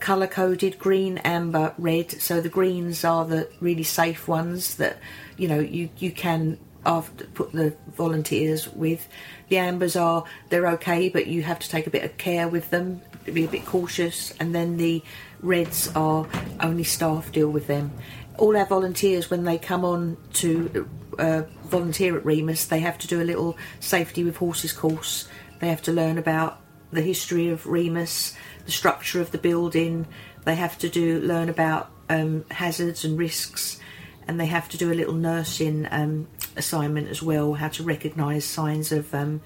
color 0.00 0.26
coded 0.26 0.78
green 0.78 1.18
amber 1.18 1.74
red 1.76 2.10
so 2.10 2.40
the 2.40 2.48
greens 2.48 3.04
are 3.04 3.26
the 3.26 3.46
really 3.60 3.82
safe 3.82 4.26
ones 4.26 4.76
that 4.76 4.96
you 5.36 5.46
know 5.46 5.58
you 5.58 5.90
you 5.98 6.10
can 6.10 6.58
after 6.86 7.24
put 7.26 7.52
the 7.52 7.74
volunteers 7.88 8.72
with. 8.72 9.06
The 9.48 9.58
ambers 9.58 9.96
are 9.96 10.24
they're 10.48 10.68
okay 10.68 11.08
but 11.08 11.26
you 11.26 11.42
have 11.42 11.58
to 11.58 11.68
take 11.68 11.86
a 11.86 11.90
bit 11.90 12.04
of 12.04 12.16
care 12.16 12.48
with 12.48 12.70
them 12.70 13.02
be 13.24 13.44
a 13.44 13.48
bit 13.48 13.66
cautious 13.66 14.32
and 14.38 14.54
then 14.54 14.76
the 14.76 15.02
reds 15.40 15.90
are 15.94 16.26
only 16.60 16.84
staff 16.84 17.32
deal 17.32 17.50
with 17.50 17.66
them. 17.66 17.92
All 18.38 18.56
our 18.56 18.66
volunteers 18.66 19.30
when 19.30 19.44
they 19.44 19.58
come 19.58 19.84
on 19.84 20.16
to 20.34 20.88
uh, 21.18 21.42
volunteer 21.64 22.16
at 22.16 22.24
remus 22.24 22.66
they 22.66 22.80
have 22.80 22.98
to 22.98 23.06
do 23.06 23.20
a 23.20 23.24
little 23.24 23.56
safety 23.80 24.24
with 24.24 24.36
horses 24.36 24.72
course. 24.72 25.28
They 25.60 25.68
have 25.68 25.82
to 25.82 25.92
learn 25.92 26.18
about 26.18 26.60
the 26.92 27.02
history 27.02 27.48
of 27.48 27.66
remus 27.66 28.34
the 28.64 28.72
structure 28.72 29.20
of 29.20 29.30
the 29.30 29.38
building. 29.38 30.06
They 30.44 30.54
have 30.54 30.78
to 30.78 30.88
do 30.88 31.20
learn 31.20 31.48
about 31.48 31.90
um, 32.08 32.44
hazards 32.50 33.04
and 33.04 33.18
risks 33.18 33.80
and 34.28 34.40
they 34.40 34.46
have 34.46 34.68
to 34.70 34.76
do 34.76 34.92
a 34.92 34.94
little 34.94 35.14
nursing 35.14 35.86
um, 35.90 36.26
assignment 36.56 37.08
as 37.08 37.22
well 37.22 37.54
how 37.54 37.68
to 37.68 37.82
recognise 37.82 38.44
signs 38.44 38.92
of 38.92 39.14
um, 39.14 39.40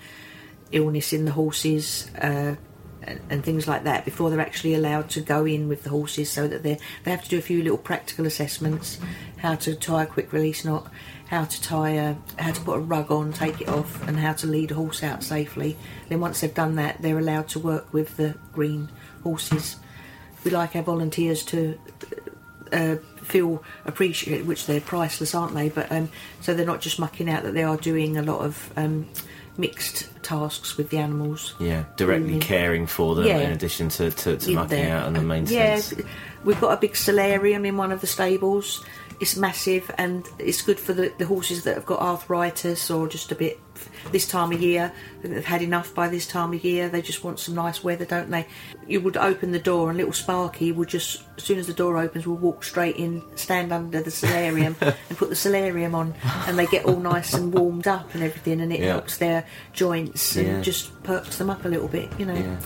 illness 0.72 1.12
in 1.12 1.24
the 1.24 1.32
horses 1.32 2.10
uh, 2.20 2.54
and, 3.02 3.20
and 3.30 3.44
things 3.44 3.66
like 3.66 3.84
that 3.84 4.04
before 4.04 4.30
they're 4.30 4.40
actually 4.40 4.74
allowed 4.74 5.08
to 5.10 5.20
go 5.20 5.44
in 5.44 5.68
with 5.68 5.82
the 5.82 5.90
horses 5.90 6.30
so 6.30 6.46
that 6.46 6.62
they 6.62 6.78
they 7.04 7.10
have 7.10 7.22
to 7.22 7.28
do 7.28 7.38
a 7.38 7.42
few 7.42 7.62
little 7.62 7.78
practical 7.78 8.26
assessments 8.26 8.98
how 9.38 9.54
to 9.54 9.74
tie 9.74 10.04
a 10.04 10.06
quick 10.06 10.32
release 10.32 10.64
knot 10.64 10.90
how 11.30 11.44
to 11.44 11.62
tie 11.62 11.90
a 11.90 12.16
how 12.38 12.50
to 12.50 12.60
put 12.62 12.76
a 12.76 12.80
rug 12.80 13.10
on 13.12 13.32
take 13.32 13.60
it 13.60 13.68
off 13.68 14.06
and 14.08 14.18
how 14.18 14.32
to 14.32 14.48
lead 14.48 14.72
a 14.72 14.74
horse 14.74 15.04
out 15.04 15.22
safely. 15.22 15.76
Then 16.08 16.18
once 16.18 16.40
they've 16.40 16.52
done 16.52 16.74
that 16.74 17.00
they're 17.00 17.20
allowed 17.20 17.48
to 17.50 17.60
work 17.60 17.92
with 17.92 18.16
the 18.16 18.36
green 18.52 18.90
horses. 19.22 19.76
We 20.42 20.50
like 20.50 20.74
our 20.74 20.82
volunteers 20.82 21.44
to 21.44 21.78
uh, 22.72 22.96
feel 23.22 23.62
appreciated, 23.84 24.46
which 24.46 24.66
they're 24.66 24.80
priceless, 24.80 25.34
aren't 25.34 25.54
they? 25.54 25.68
But 25.68 25.90
um, 25.92 26.08
so 26.40 26.54
they're 26.54 26.66
not 26.66 26.80
just 26.80 26.98
mucking 26.98 27.28
out; 27.28 27.42
that 27.44 27.54
they 27.54 27.62
are 27.64 27.76
doing 27.76 28.16
a 28.16 28.22
lot 28.22 28.40
of 28.40 28.72
um, 28.76 29.08
mixed 29.56 30.08
tasks 30.22 30.76
with 30.76 30.90
the 30.90 30.98
animals. 30.98 31.54
Yeah, 31.58 31.84
directly 31.96 32.24
Grooming. 32.28 32.40
caring 32.40 32.86
for 32.86 33.14
them 33.14 33.26
Yeah. 33.26 33.38
in 33.38 33.52
addition 33.52 33.88
to, 33.90 34.10
to, 34.10 34.36
to 34.36 34.54
mucking 34.54 34.68
there. 34.78 34.96
out 34.96 35.06
and 35.08 35.16
the 35.16 35.22
maintenance. 35.22 35.92
Yeah, 35.92 36.04
we've 36.44 36.60
got 36.60 36.72
a 36.72 36.76
big 36.80 36.96
solarium 36.96 37.64
in 37.64 37.76
one 37.76 37.92
of 37.92 38.00
the 38.00 38.06
stables. 38.06 38.84
It's 39.20 39.36
massive 39.36 39.90
and 39.98 40.26
it's 40.38 40.62
good 40.62 40.80
for 40.80 40.94
the, 40.94 41.12
the 41.18 41.26
horses 41.26 41.64
that 41.64 41.74
have 41.74 41.84
got 41.84 42.00
arthritis 42.00 42.90
or 42.90 43.06
just 43.06 43.30
a 43.30 43.34
bit 43.34 43.60
this 44.12 44.26
time 44.26 44.50
of 44.50 44.60
year. 44.62 44.90
I 45.18 45.22
think 45.22 45.34
They've 45.34 45.44
had 45.44 45.60
enough 45.60 45.94
by 45.94 46.08
this 46.08 46.26
time 46.26 46.54
of 46.54 46.64
year. 46.64 46.88
They 46.88 47.02
just 47.02 47.22
want 47.22 47.38
some 47.38 47.54
nice 47.54 47.84
weather, 47.84 48.06
don't 48.06 48.30
they? 48.30 48.46
You 48.86 49.02
would 49.02 49.18
open 49.18 49.52
the 49.52 49.58
door 49.58 49.90
and 49.90 49.98
little 49.98 50.14
Sparky 50.14 50.72
would 50.72 50.88
just, 50.88 51.22
as 51.36 51.44
soon 51.44 51.58
as 51.58 51.66
the 51.66 51.74
door 51.74 51.98
opens, 51.98 52.26
will 52.26 52.36
walk 52.36 52.64
straight 52.64 52.96
in, 52.96 53.22
stand 53.36 53.72
under 53.72 54.02
the 54.02 54.10
solarium 54.10 54.74
and 54.80 55.18
put 55.18 55.28
the 55.28 55.36
solarium 55.36 55.94
on, 55.94 56.14
and 56.46 56.58
they 56.58 56.66
get 56.66 56.86
all 56.86 56.98
nice 57.00 57.34
and 57.34 57.52
warmed 57.52 57.86
up 57.88 58.14
and 58.14 58.22
everything, 58.22 58.60
and 58.62 58.72
it 58.72 58.80
Yeah. 58.80 58.92
helps 58.92 59.18
their 59.18 59.44
joints 59.74 60.34
and 60.36 60.46
Yeah. 60.46 60.60
just 60.62 61.02
perks 61.02 61.36
them 61.36 61.50
up 61.50 61.64
a 61.66 61.68
little 61.68 61.88
bit, 61.88 62.10
you 62.18 62.24
know. 62.26 62.34
Yeah. 62.34 62.56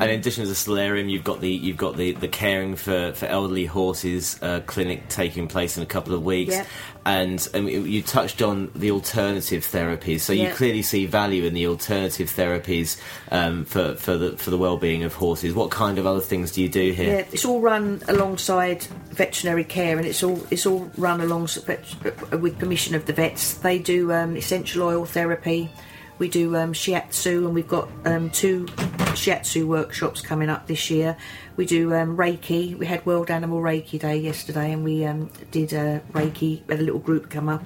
And 0.00 0.10
in 0.10 0.18
addition 0.18 0.44
to 0.44 0.48
the 0.48 0.54
solarium, 0.54 1.08
you've 1.08 1.24
got 1.24 1.40
the 1.40 1.50
you've 1.50 1.76
got 1.76 1.96
the, 1.96 2.12
the 2.12 2.28
caring 2.28 2.74
for, 2.76 3.12
for 3.12 3.26
elderly 3.26 3.66
horses 3.66 4.38
uh, 4.42 4.60
clinic 4.66 5.08
taking 5.08 5.46
place 5.46 5.76
in 5.76 5.82
a 5.82 5.86
couple 5.86 6.14
of 6.14 6.24
weeks, 6.24 6.54
Yep. 6.54 6.66
and 7.04 7.48
um, 7.54 7.68
you 7.68 8.02
touched 8.02 8.40
on 8.40 8.70
the 8.74 8.90
alternative 8.90 9.62
therapies. 9.62 10.20
So 10.20 10.32
you 10.32 10.50
clearly 10.50 10.82
see 10.82 11.06
value 11.06 11.44
in 11.44 11.52
the 11.54 11.66
alternative 11.66 12.28
therapies 12.30 12.98
um, 13.30 13.64
for 13.66 13.94
for 13.96 14.16
the 14.16 14.36
for 14.38 14.50
the 14.50 14.58
well 14.58 14.78
being 14.78 15.02
of 15.04 15.14
horses. 15.14 15.54
What 15.54 15.70
kind 15.70 15.98
of 15.98 16.06
other 16.06 16.20
things 16.20 16.52
do 16.52 16.62
you 16.62 16.68
do 16.68 16.92
here? 16.92 17.18
Yeah, 17.18 17.26
it's 17.32 17.44
all 17.44 17.60
run 17.60 18.02
alongside 18.08 18.84
veterinary 19.10 19.64
care, 19.64 19.98
and 19.98 20.06
it's 20.06 20.22
all 20.22 20.40
it's 20.50 20.64
all 20.64 20.90
run 20.96 21.20
alongside 21.20 21.84
with 22.32 22.58
permission 22.58 22.94
of 22.94 23.04
the 23.04 23.12
vets. 23.12 23.54
They 23.54 23.78
do 23.78 24.12
um, 24.12 24.36
essential 24.36 24.82
oil 24.84 25.04
therapy. 25.04 25.70
We 26.18 26.28
do 26.28 26.54
um, 26.56 26.74
shiatsu, 26.74 27.46
and 27.46 27.54
we've 27.54 27.68
got 27.68 27.88
um, 28.04 28.28
two 28.30 28.66
shiatsu 29.12 29.66
workshops 29.66 30.20
coming 30.20 30.48
up 30.48 30.66
this 30.66 30.90
year. 30.90 31.16
We 31.56 31.66
do 31.66 31.94
um, 31.94 32.16
Reiki. 32.16 32.76
We 32.76 32.86
had 32.86 33.04
World 33.04 33.30
Animal 33.30 33.60
Reiki 33.60 33.98
Day 33.98 34.16
yesterday, 34.16 34.72
and 34.72 34.84
we 34.84 35.04
um, 35.04 35.30
did 35.50 35.74
uh, 35.74 36.00
Reiki. 36.12 36.68
Had 36.68 36.80
a 36.80 36.82
little 36.82 37.00
group 37.00 37.30
come 37.30 37.48
up. 37.48 37.64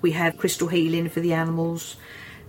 We 0.00 0.12
have 0.12 0.36
crystal 0.36 0.68
healing 0.68 1.08
for 1.08 1.20
the 1.20 1.32
animals, 1.32 1.96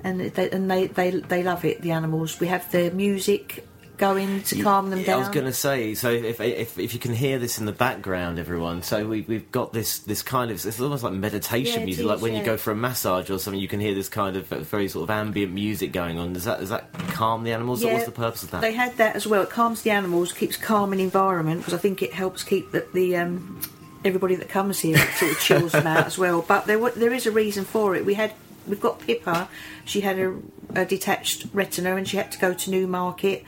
and 0.04 0.20
they 0.20 0.50
and 0.50 0.70
they, 0.70 0.88
they, 0.88 1.12
they 1.12 1.44
love 1.44 1.64
it. 1.66 1.82
The 1.82 1.92
animals. 1.92 2.40
We 2.40 2.48
have 2.48 2.72
the 2.72 2.92
music 2.92 3.68
going 4.04 4.44
to 4.44 4.62
calm 4.62 4.90
them 4.90 5.04
down. 5.04 5.16
I 5.16 5.20
was 5.20 5.30
going 5.30 5.46
to 5.46 5.54
say, 5.54 5.96
so 5.96 6.12
if, 6.12 6.42
if 6.42 6.78
if 6.78 6.94
you 6.94 7.00
can 7.00 7.14
hear 7.14 7.40
this 7.40 7.58
in 7.58 7.66
the 7.66 7.72
background, 7.72 8.40
everyone, 8.40 8.82
so 8.82 9.08
we 9.08 9.22
we've 9.22 9.50
got 9.52 9.74
this 9.74 10.00
this 10.00 10.22
kind 10.22 10.52
of 10.52 10.66
it's 10.66 10.80
almost 10.80 11.04
like 11.04 11.14
meditation 11.14 11.82
Yeah, 11.82 11.86
music, 11.86 12.04
is, 12.04 12.08
like 12.08 12.22
when 12.22 12.36
you 12.36 12.44
go 12.44 12.58
for 12.58 12.72
a 12.72 12.76
massage 12.76 13.30
or 13.30 13.40
something, 13.40 13.60
you 13.60 13.68
can 13.68 13.80
hear 13.80 13.96
this 13.96 14.10
kind 14.10 14.36
of 14.36 14.48
very 14.48 14.88
sort 14.88 15.04
of 15.04 15.10
ambient 15.10 15.54
music 15.54 15.92
going 15.92 16.20
on. 16.20 16.34
Does 16.34 16.46
that 16.46 16.60
does 16.60 16.70
that 16.70 16.92
calm 17.10 17.44
the 17.44 17.54
animals? 17.54 17.84
What's 17.84 18.06
the 18.06 18.12
purpose 18.12 18.44
of 18.44 18.52
that? 18.52 18.62
They 18.62 18.74
had 18.74 18.98
that 18.98 19.16
as 19.16 19.26
well. 19.26 19.44
It 19.44 19.50
calms 19.50 19.84
the 19.84 19.92
animals, 19.92 20.34
keeps 20.34 20.58
calm 20.58 20.94
an 20.94 21.00
environment 21.00 21.62
because 21.62 21.74
I 21.74 21.78
think 21.78 22.02
it 22.02 22.14
helps 22.14 22.44
keep 22.44 22.72
the, 22.72 22.86
the 22.94 23.18
um, 23.18 23.62
everybody 24.04 24.36
that 24.36 24.50
comes 24.50 24.80
here 24.80 24.98
sort 24.98 25.32
of 25.32 25.40
chills 25.40 25.72
them 25.72 25.88
out 25.88 26.06
as 26.06 26.18
well. 26.18 26.42
But 26.42 26.66
there 26.66 26.90
there 26.92 27.14
is 27.14 27.26
a 27.26 27.32
reason 27.32 27.66
for 27.66 27.96
it. 27.96 28.06
We 28.06 28.16
had 28.16 28.34
we've 28.68 28.82
got 28.82 29.00
Pippa. 29.00 29.50
She 29.86 30.02
had 30.02 30.20
a, 30.20 30.36
a 30.76 30.86
detached 30.86 31.48
retina 31.54 31.96
and 31.96 32.08
she 32.08 32.18
had 32.18 32.32
to 32.32 32.40
go 32.40 32.54
to 32.54 32.72
Newmarket. 32.72 33.44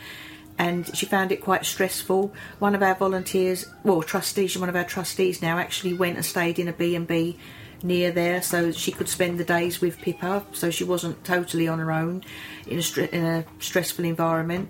And 0.57 0.95
she 0.95 1.05
found 1.05 1.31
it 1.31 1.41
quite 1.41 1.65
stressful. 1.65 2.33
One 2.59 2.75
of 2.75 2.81
our 2.81 2.95
volunteers, 2.95 3.65
well, 3.83 4.01
trustees, 4.01 4.57
one 4.57 4.69
of 4.69 4.75
our 4.75 4.85
trustees 4.85 5.41
now, 5.41 5.57
actually 5.57 5.93
went 5.93 6.15
and 6.15 6.25
stayed 6.25 6.59
in 6.59 6.67
a 6.67 6.73
B 6.73 6.95
and 6.95 7.05
B 7.05 7.37
near 7.83 8.09
there, 8.11 8.41
so 8.41 8.71
she 8.71 8.91
could 8.91 9.09
spend 9.09 9.37
the 9.37 9.43
days 9.43 9.81
with 9.81 9.99
Pippa, 9.99 10.45
so 10.53 10.71
she 10.71 10.83
wasn't 10.83 11.23
totally 11.23 11.67
on 11.67 11.79
her 11.79 11.91
own 11.91 12.23
in 12.65 12.79
a, 12.79 13.15
in 13.15 13.25
a 13.25 13.45
stressful 13.59 14.05
environment. 14.05 14.69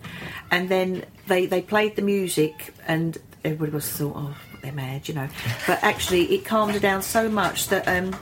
And 0.51 0.69
then 0.69 1.05
they 1.27 1.45
they 1.45 1.61
played 1.61 1.95
the 1.95 2.01
music, 2.01 2.73
and 2.87 3.17
everybody 3.43 3.71
was 3.71 3.89
thought, 3.89 4.13
oh, 4.15 4.35
they're 4.63 4.71
mad, 4.71 5.07
you 5.07 5.13
know. 5.13 5.29
But 5.67 5.83
actually, 5.83 6.33
it 6.33 6.45
calmed 6.45 6.73
her 6.73 6.79
down 6.79 7.03
so 7.03 7.29
much 7.29 7.67
that 7.67 7.87
um, 7.87 8.15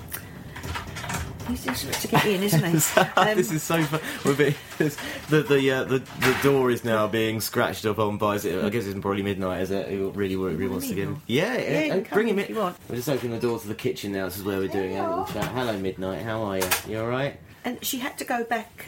he's 1.48 1.64
desperate 1.64 1.96
to 1.96 2.08
get 2.08 2.26
in, 2.26 2.44
isn't 2.44 2.64
he? 2.64 2.74
Um, 3.16 3.38
this 3.38 3.52
is 3.52 3.64
so 3.64 3.82
fun. 3.84 4.00
We're 4.26 4.36
being, 4.36 4.56
this, 4.78 4.98
the 5.30 5.42
the, 5.44 5.72
uh, 5.72 5.84
the 5.84 6.00
the 6.00 6.38
door 6.42 6.72
is 6.72 6.84
now 6.84 7.08
being 7.08 7.42
scratched 7.42 7.86
up 7.86 8.00
on 8.00 8.18
by. 8.18 8.36
I 8.36 8.70
guess 8.70 8.86
it's 8.86 9.00
probably 9.00 9.24
midnight. 9.24 9.62
Is 9.62 9.72
it? 9.72 9.88
He 9.90 9.98
really 9.98 10.36
really 10.36 10.68
wants 10.68 10.88
to 10.90 10.96
get 10.96 11.08
in. 11.08 11.22
Yeah, 11.28 11.58
Yeah, 11.58 11.84
you 11.84 11.94
uh, 12.02 12.14
bring 12.14 12.28
him 12.28 12.40
in. 12.40 12.56
We're 12.56 12.74
just 12.96 13.10
opening 13.10 13.34
the 13.34 13.40
door 13.40 13.60
to 13.60 13.68
the 13.68 13.76
kitchen 13.76 14.12
now. 14.14 14.26
This 14.26 14.38
is 14.38 14.44
where 14.44 14.58
we're 14.58 14.68
doing 14.68 14.96
chat. 14.96 15.46
Hello, 15.46 15.78
midnight. 15.78 16.22
How 16.24 16.44
are 16.44 16.58
you? 16.58 16.68
You 16.88 17.00
all 17.02 17.08
right? 17.08 17.40
and 17.66 17.84
she 17.84 18.00
had 18.00 18.18
to 18.18 18.26
go 18.26 18.44
back. 18.44 18.88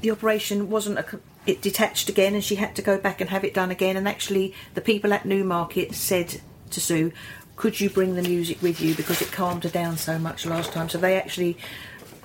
The 0.00 0.10
operation 0.10 0.68
wasn't 0.68 0.98
a, 0.98 1.20
it 1.46 1.62
detached 1.62 2.08
again, 2.08 2.34
and 2.34 2.44
she 2.44 2.56
had 2.56 2.74
to 2.76 2.82
go 2.82 2.98
back 2.98 3.20
and 3.20 3.30
have 3.30 3.44
it 3.44 3.54
done 3.54 3.70
again. 3.70 3.96
And 3.96 4.08
actually, 4.08 4.54
the 4.74 4.80
people 4.80 5.12
at 5.12 5.24
Newmarket 5.24 5.94
said 5.94 6.40
to 6.70 6.80
Sue, 6.80 7.12
"Could 7.56 7.80
you 7.80 7.88
bring 7.90 8.14
the 8.14 8.22
music 8.22 8.60
with 8.62 8.80
you 8.80 8.94
because 8.94 9.22
it 9.22 9.30
calmed 9.32 9.64
her 9.64 9.70
down 9.70 9.96
so 9.96 10.18
much 10.18 10.46
last 10.46 10.72
time?" 10.72 10.88
So 10.88 10.98
they 10.98 11.16
actually 11.16 11.56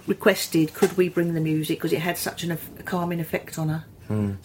requested, 0.07 0.73
"Could 0.73 0.97
we 0.97 1.09
bring 1.09 1.33
the 1.33 1.41
music 1.41 1.77
because 1.77 1.93
it 1.93 1.99
had 1.99 2.17
such 2.17 2.43
an, 2.43 2.51
a 2.51 2.83
calming 2.83 3.19
effect 3.19 3.57
on 3.59 3.69
her?" 3.69 3.85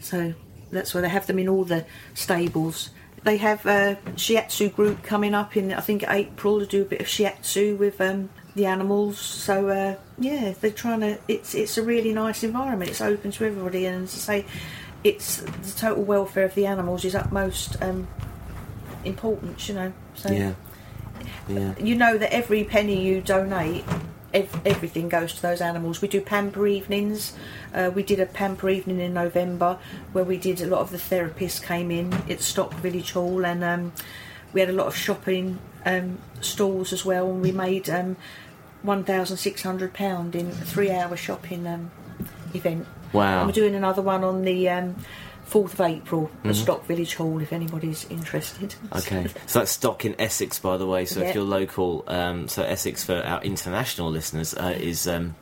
So 0.00 0.34
that's 0.70 0.94
why 0.94 1.00
they 1.00 1.08
have 1.08 1.26
them 1.26 1.38
in 1.38 1.48
all 1.48 1.64
the 1.64 1.86
stables. 2.14 2.90
They 3.22 3.38
have 3.38 3.64
a 3.64 3.96
shiatsu 4.16 4.74
group 4.74 5.02
coming 5.02 5.32
up 5.34 5.56
in 5.56 5.72
I 5.72 5.80
think 5.80 6.04
April 6.06 6.60
to 6.60 6.66
do 6.66 6.82
a 6.82 6.84
bit 6.84 7.00
of 7.00 7.06
shiatsu 7.06 7.78
with 7.78 7.98
um, 8.00 8.28
the 8.54 8.66
animals. 8.66 9.18
So 9.18 9.68
uh, 9.68 9.96
yeah, 10.18 10.52
they're 10.60 10.70
trying 10.70 11.00
to. 11.00 11.18
It's 11.28 11.54
it's 11.54 11.78
a 11.78 11.82
really 11.82 12.12
nice 12.12 12.42
environment. 12.44 12.90
It's 12.90 13.00
open 13.00 13.30
to 13.30 13.46
everybody, 13.46 13.86
and 13.86 14.04
as 14.04 14.14
I 14.14 14.18
say, 14.42 14.46
it's 15.02 15.38
the 15.40 15.72
total 15.76 16.04
welfare 16.04 16.44
of 16.44 16.54
the 16.54 16.66
animals 16.66 17.04
is 17.06 17.14
utmost 17.14 17.82
um, 17.82 18.06
importance. 19.04 19.68
You 19.68 19.74
know, 19.74 19.92
so 20.14 20.30
Yeah. 20.30 20.52
Yeah. 21.48 21.74
you 21.78 21.94
know 21.94 22.18
that 22.18 22.32
every 22.32 22.64
penny 22.64 23.04
you 23.04 23.20
donate, 23.20 23.84
ev- 24.32 24.60
everything 24.64 25.08
goes 25.08 25.34
to 25.34 25.42
those 25.42 25.60
animals. 25.60 26.00
We 26.00 26.08
do 26.08 26.20
pamper 26.20 26.66
evenings. 26.66 27.34
Uh, 27.74 27.90
we 27.94 28.02
did 28.02 28.20
a 28.20 28.26
pamper 28.26 28.68
evening 28.68 29.00
in 29.00 29.14
November 29.14 29.78
where 30.12 30.24
we 30.24 30.36
did 30.36 30.60
a 30.60 30.66
lot 30.66 30.80
of 30.80 30.90
the 30.90 30.98
therapists 30.98 31.62
came 31.62 31.90
in 31.90 32.12
at 32.28 32.40
Stock 32.40 32.74
Village 32.74 33.12
Hall 33.12 33.44
and 33.44 33.62
um, 33.64 33.92
we 34.52 34.60
had 34.60 34.70
a 34.70 34.72
lot 34.72 34.86
of 34.86 34.96
shopping 34.96 35.58
um, 35.84 36.18
stalls 36.40 36.92
as 36.92 37.04
well, 37.04 37.30
and 37.30 37.42
we 37.42 37.52
made 37.52 37.90
um, 37.90 38.16
one 38.82 39.04
thousand 39.04 39.36
six 39.36 39.62
hundred 39.62 39.92
pound 39.92 40.34
in 40.34 40.46
a 40.46 40.52
three-hour 40.52 41.16
shopping 41.16 41.66
um, 41.66 41.90
event. 42.54 42.86
Wow. 43.12 43.38
And 43.38 43.46
we're 43.48 43.52
doing 43.52 43.74
another 43.74 44.02
one 44.02 44.24
on 44.24 44.42
the 44.42 44.68
um, 44.70 44.96
fourth 45.44 45.74
of 45.74 45.80
April 45.82 46.28
Mm-hmm. 46.28 46.50
at 46.50 46.56
Stock 46.56 46.86
Village 46.86 47.14
Hall 47.14 47.38
if 47.40 47.52
anybody's 47.52 48.04
interested. 48.10 48.74
Okay, 48.94 49.26
so 49.46 49.60
that's 49.60 49.70
stock 49.70 50.04
in 50.04 50.14
Essex, 50.20 50.58
by 50.58 50.76
the 50.76 50.86
way. 50.86 51.04
So 51.04 51.20
Yeah. 51.20 51.28
if 51.28 51.34
you're 51.34 51.44
local, 51.44 52.04
um, 52.06 52.48
so 52.48 52.62
Essex 52.62 53.04
for 53.04 53.16
our 53.22 53.42
international 53.42 54.10
listeners 54.10 54.54
uh, 54.54 54.74
is 54.78 55.06
um, 55.06 55.34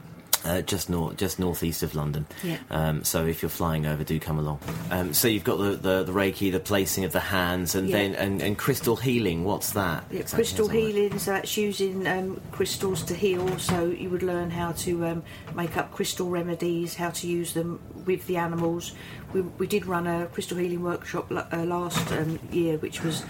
uh, 0.44 0.62
just 0.62 0.90
north, 0.90 1.16
just 1.16 1.38
northeast 1.38 1.83
of 1.83 1.94
London. 1.94 2.26
Yeah. 2.42 2.59
Um, 2.70 3.05
so 3.05 3.26
if 3.26 3.42
you're 3.42 3.48
flying 3.48 3.87
over, 3.87 4.05
do 4.05 4.18
come 4.20 4.38
along. 4.38 4.61
Um, 4.90 5.14
so 5.14 5.28
you've 5.28 5.44
got 5.44 5.59
the, 5.59 5.70
the, 5.76 6.05
the 6.05 6.12
Reiki, 6.12 6.50
the 6.50 6.61
placing 6.61 7.05
of 7.05 7.12
the 7.12 7.20
hands, 7.20 7.74
and 7.74 7.88
Yeah. 7.88 7.96
then 7.98 8.14
and, 8.16 8.42
and 8.42 8.59
crystal 8.59 8.96
healing. 8.96 9.44
What's 9.44 9.72
that? 9.72 10.05
Yeah, 10.11 10.20
exactly? 10.20 10.37
crystal 10.37 10.66
How's 10.66 10.72
that 10.76 10.83
work? 10.83 10.92
healing, 10.94 11.18
so 11.18 11.31
that's 11.33 11.57
using 11.57 12.07
um, 12.07 12.40
crystals 12.50 13.02
to 13.05 13.14
heal. 13.14 13.59
So 13.59 13.87
you 13.87 14.11
would 14.11 14.22
learn 14.22 14.50
how 14.50 14.72
to 14.72 15.07
um, 15.07 15.22
make 15.55 15.76
up 15.76 15.92
crystal 15.92 16.28
remedies, 16.28 16.94
how 16.94 17.11
to 17.11 17.26
use 17.26 17.55
them 17.55 17.81
with 18.05 18.26
the 18.26 18.37
animals. 18.37 18.94
We, 19.33 19.42
we 19.42 19.66
did 19.66 19.87
run 19.87 20.07
a 20.07 20.26
crystal 20.26 20.59
healing 20.59 20.83
workshop 20.83 21.31
la- 21.31 21.46
uh, 21.52 21.64
last 21.64 22.11
um, 22.12 22.38
year, 22.50 22.78
which 22.78 23.02
was 23.02 23.24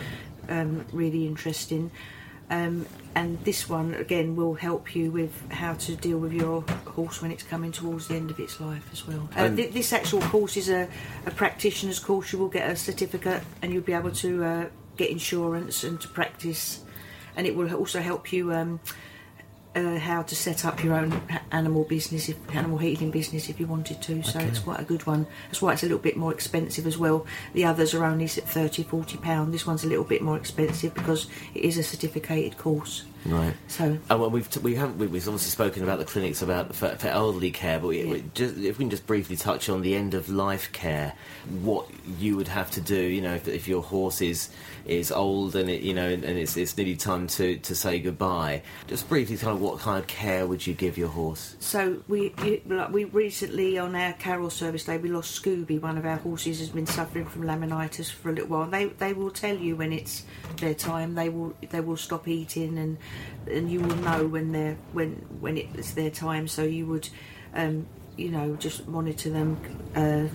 um, 0.48 0.84
really 0.92 1.26
interesting. 1.26 1.90
Um, 2.50 2.84
and 3.14 3.42
this 3.44 3.68
one 3.68 3.94
again 3.94 4.36
will 4.36 4.54
help 4.54 4.94
you 4.94 5.10
with 5.10 5.32
how 5.52 5.74
to 5.74 5.96
deal 5.96 6.18
with 6.18 6.32
your 6.34 6.62
horse 6.92 7.20
when 7.22 7.30
it's 7.30 7.42
coming 7.42 7.72
towards 7.72 8.08
the 8.08 8.14
end 8.14 8.30
of 8.30 8.38
its 8.40 8.60
life 8.60 8.88
as 8.92 9.06
well. 9.06 9.28
Uh, 9.36 9.48
th- 9.54 9.72
this 9.72 9.92
actual 9.92 10.20
course 10.22 10.56
is 10.56 10.68
a, 10.68 10.88
a 11.26 11.30
practitioner's 11.30 11.98
course. 11.98 12.32
You 12.32 12.38
will 12.38 12.48
get 12.48 12.68
a 12.70 12.76
certificate, 12.76 13.42
and 13.60 13.72
you'll 13.72 13.82
be 13.82 13.92
able 13.92 14.12
to 14.12 14.44
uh, 14.44 14.66
get 14.96 15.10
insurance 15.10 15.84
and 15.84 16.00
to 16.00 16.08
practice. 16.08 16.80
And 17.36 17.46
it 17.46 17.54
will 17.56 17.72
also 17.74 18.00
help 18.00 18.32
you 18.32 18.52
um, 18.52 18.78
uh, 19.74 19.98
how 19.98 20.20
to 20.22 20.34
set 20.36 20.64
up 20.66 20.84
your 20.84 20.94
own 20.94 21.22
animal 21.50 21.84
business, 21.84 22.28
if, 22.28 22.36
animal 22.54 22.76
healing 22.78 23.10
business, 23.10 23.48
if 23.48 23.58
you 23.58 23.66
wanted 23.66 24.02
to. 24.02 24.22
So 24.22 24.38
it's 24.38 24.58
quite 24.58 24.80
a 24.80 24.84
good 24.84 25.06
one. 25.06 25.26
That's 25.48 25.62
why 25.62 25.72
it's 25.72 25.82
a 25.82 25.86
little 25.86 25.98
bit 25.98 26.16
more 26.16 26.32
expensive 26.32 26.86
as 26.86 26.98
well. 26.98 27.26
The 27.54 27.64
others 27.64 27.94
are 27.94 28.04
only 28.04 28.26
s- 28.26 28.36
30, 28.36 28.82
40 28.82 29.16
pound. 29.18 29.54
This 29.54 29.66
one's 29.66 29.82
a 29.84 29.88
little 29.88 30.04
bit 30.04 30.20
more 30.20 30.36
expensive 30.36 30.92
because 30.92 31.26
it 31.54 31.62
is 31.64 31.78
a 31.78 31.82
certificated 31.82 32.58
course. 32.58 33.04
Right. 33.24 33.54
So 33.68 33.98
Oh, 34.10 34.18
well, 34.18 34.30
we've 34.30 34.50
t- 34.50 34.58
we 34.60 34.74
haven't 34.74 34.98
we- 34.98 35.06
we've 35.06 35.26
obviously 35.28 35.50
spoken 35.50 35.82
about 35.84 35.98
the 36.00 36.04
clinics 36.04 36.42
about 36.42 36.74
for, 36.74 36.88
for 36.96 37.06
elderly 37.08 37.50
care, 37.52 37.78
but 37.78 37.88
we, 37.88 38.02
Yeah. 38.02 38.10
we 38.12 38.24
just, 38.34 38.56
if 38.56 38.78
we 38.78 38.84
can 38.84 38.90
just 38.90 39.06
briefly 39.06 39.36
touch 39.36 39.68
on 39.68 39.82
the 39.82 39.94
end 39.94 40.14
of 40.14 40.28
life 40.28 40.72
care, 40.72 41.12
what 41.62 41.86
you 42.18 42.36
would 42.36 42.48
have 42.48 42.70
to 42.72 42.80
do, 42.80 42.96
you 43.00 43.20
know, 43.20 43.34
if, 43.34 43.46
if 43.46 43.68
your 43.68 43.82
horse 43.82 44.20
is 44.20 44.48
is 44.84 45.12
old 45.12 45.54
and 45.54 45.70
it, 45.70 45.82
you 45.82 45.94
know, 45.94 46.08
and, 46.08 46.24
it's 46.24 46.56
it's 46.56 46.76
nearly 46.76 46.96
time 46.96 47.28
to, 47.28 47.56
to 47.58 47.74
say 47.76 48.00
goodbye. 48.00 48.62
Just 48.88 49.08
briefly, 49.08 49.36
kind 49.36 49.52
of 49.56 49.60
what 49.62 49.78
kind 49.78 50.00
of 50.00 50.08
care 50.08 50.44
would 50.46 50.66
you 50.66 50.74
give 50.74 50.98
your 50.98 51.08
horse? 51.08 51.54
So 51.60 51.98
we 52.08 52.34
you, 52.44 52.60
like 52.66 52.90
we 52.90 53.04
recently 53.04 53.78
on 53.78 53.94
our 53.94 54.14
Carol 54.14 54.50
service 54.50 54.84
day 54.84 54.98
we 54.98 55.08
lost 55.08 55.40
Scooby. 55.40 55.80
One 55.80 55.96
of 55.96 56.04
our 56.04 56.16
horses 56.16 56.58
has 56.58 56.70
been 56.70 56.86
suffering 56.86 57.26
from 57.26 57.42
laminitis 57.44 58.10
for 58.10 58.30
a 58.30 58.32
little 58.32 58.48
while. 58.48 58.66
They 58.68 58.86
they 58.86 59.12
will 59.12 59.30
tell 59.30 59.56
you 59.56 59.76
when 59.76 59.92
it's 59.92 60.24
their 60.56 60.74
time. 60.74 61.14
They 61.14 61.28
will 61.28 61.54
they 61.70 61.80
will 61.80 61.96
stop 61.96 62.26
eating 62.26 62.76
and 62.78 62.98
and 63.50 63.70
you 63.70 63.80
will 63.80 63.96
know 63.96 64.26
when 64.26 64.52
they're 64.52 64.76
when 64.92 65.12
when 65.40 65.56
it's 65.58 65.92
their 65.92 66.10
time. 66.10 66.48
So 66.48 66.62
you 66.64 66.86
would 66.86 67.08
um, 67.54 67.86
you 68.16 68.30
know 68.30 68.56
just 68.56 68.86
monitor 68.88 69.30
them. 69.30 69.58
Uh, 69.96 70.28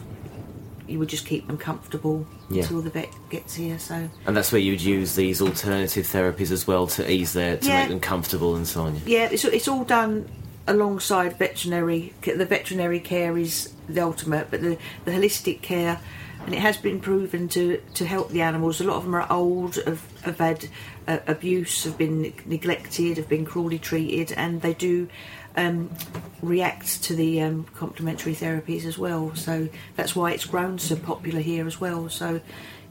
you 0.87 0.99
would 0.99 1.09
just 1.09 1.25
keep 1.25 1.45
them 1.47 1.57
comfortable 1.57 2.25
Yeah. 2.49 2.61
until 2.61 2.81
the 2.81 2.89
vet 2.89 3.09
gets 3.29 3.55
here. 3.55 3.77
So 3.77 4.09
And 4.25 4.37
that's 4.37 4.53
where 4.53 4.61
you 4.61 4.71
would 4.71 4.81
use 4.81 5.15
these 5.15 5.41
alternative 5.41 6.05
therapies 6.05 6.49
as 6.49 6.65
well 6.65 6.87
to 6.87 7.11
ease 7.11 7.33
their 7.33 7.57
to 7.57 7.67
Yeah. 7.67 7.79
make 7.81 7.89
them 7.89 7.99
comfortable 7.99 8.55
and 8.55 8.65
so 8.65 8.83
on. 8.83 9.01
Yeah, 9.05 9.27
it's, 9.29 9.43
it's 9.43 9.67
all 9.67 9.83
done 9.83 10.29
alongside 10.65 11.37
veterinary. 11.37 12.13
The 12.21 12.45
veterinary 12.45 13.01
care 13.01 13.37
is 13.37 13.73
the 13.89 13.99
ultimate, 14.01 14.49
but 14.49 14.61
the, 14.61 14.77
the 15.03 15.11
holistic 15.11 15.61
care, 15.61 15.99
and 16.47 16.55
it 16.55 16.59
has 16.59 16.77
been 16.77 17.01
proven 17.01 17.49
to, 17.49 17.81
to 17.95 18.05
help 18.05 18.29
the 18.29 18.41
animals. 18.41 18.79
A 18.79 18.85
lot 18.85 18.95
of 18.95 19.03
them 19.03 19.13
are 19.13 19.29
old, 19.29 19.75
have, 19.85 20.21
have 20.21 20.37
had 20.37 20.69
uh, 21.05 21.19
abuse, 21.27 21.83
have 21.83 21.97
been 21.97 22.33
neglected, 22.45 23.17
have 23.17 23.27
been 23.27 23.43
cruelly 23.43 23.77
treated, 23.77 24.31
and 24.31 24.61
they 24.61 24.73
do 24.73 25.09
um, 25.57 25.93
react 26.41 27.03
to 27.03 27.15
the 27.15 27.41
um, 27.41 27.65
complementary 27.75 28.33
therapies 28.33 28.85
as 28.85 28.97
well. 28.97 29.35
So 29.35 29.67
that's 29.97 30.15
why 30.15 30.31
it's 30.31 30.45
grown 30.45 30.79
so 30.79 30.95
popular 30.95 31.41
here 31.41 31.67
as 31.67 31.81
well. 31.81 32.07
So 32.07 32.39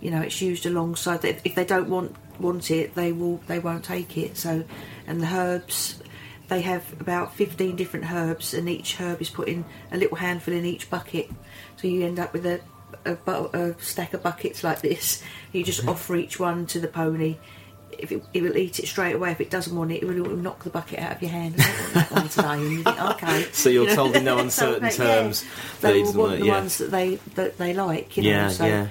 you 0.02 0.10
know 0.10 0.20
it's 0.20 0.42
used 0.42 0.66
alongside. 0.66 1.24
If 1.24 1.40
if 1.46 1.54
they 1.54 1.64
don't 1.64 1.88
want 1.88 2.14
want 2.38 2.70
it, 2.70 2.94
they 2.94 3.10
will 3.10 3.38
they 3.46 3.58
won't 3.58 3.84
take 3.84 4.18
it. 4.18 4.36
So 4.36 4.64
and 5.06 5.22
the 5.22 5.28
herbs. 5.28 6.02
They 6.48 6.60
have 6.60 6.84
about 7.00 7.34
15 7.34 7.74
different 7.74 8.08
herbs, 8.08 8.54
and 8.54 8.68
each 8.68 9.00
herb 9.00 9.20
is 9.20 9.30
put 9.30 9.48
in 9.48 9.64
a 9.90 9.96
little 9.96 10.16
handful 10.16 10.54
in 10.54 10.64
each 10.64 10.88
bucket. 10.88 11.28
So 11.76 11.88
you 11.88 12.06
end 12.06 12.20
up 12.20 12.32
with 12.32 12.46
a, 12.46 12.60
a, 13.04 13.14
bu- 13.14 13.50
a 13.52 13.74
stack 13.80 14.14
of 14.14 14.22
buckets 14.22 14.62
like 14.64 14.80
this. 14.80 15.22
You 15.52 15.64
just 15.64 15.86
offer 15.86 16.16
each 16.16 16.38
one 16.40 16.66
to 16.66 16.80
the 16.80 16.88
pony. 16.88 17.36
If 17.98 18.12
it, 18.12 18.22
it 18.34 18.42
will 18.42 18.56
eat 18.56 18.78
it 18.78 18.86
straight 18.88 19.14
away. 19.14 19.30
If 19.30 19.40
it 19.40 19.48
doesn't 19.48 19.74
want 19.74 19.90
it, 19.92 20.02
it 20.02 20.06
will, 20.06 20.36
knock 20.36 20.64
the 20.64 20.70
bucket 20.70 20.98
out 20.98 21.12
of 21.16 21.22
your 21.22 21.30
hand. 21.30 21.54
I 21.58 21.62
don't 21.64 21.84
want 21.84 21.94
that 21.94 22.10
one 22.12 22.28
today. 22.28 22.48
And 22.48 22.72
you 22.72 22.82
think, 22.82 23.00
okay. 23.02 23.42
So 23.52 23.68
you're 23.70 23.84
You 23.84 23.88
know, 23.90 23.94
told 23.94 24.16
in 24.16 24.24
no 24.24 24.38
uncertain 24.46 24.82
they- 24.82 24.90
terms 24.90 25.44
Yeah, 25.44 25.50
that 25.80 25.92
they 25.92 25.94
he 25.94 25.98
will 26.00 26.04
doesn't 26.04 26.20
want 26.20 26.32
it, 26.34 26.40
the 26.40 26.46
yeah. 26.46 26.52
ones 26.58 26.78
that 26.78 26.90
they 26.90 27.14
that 27.36 27.58
they 27.58 27.72
like. 27.74 28.16
You 28.16 28.22
know, 28.24 28.28
Yeah, 28.28 28.48
so, 28.50 28.66
yeah. 28.66 28.88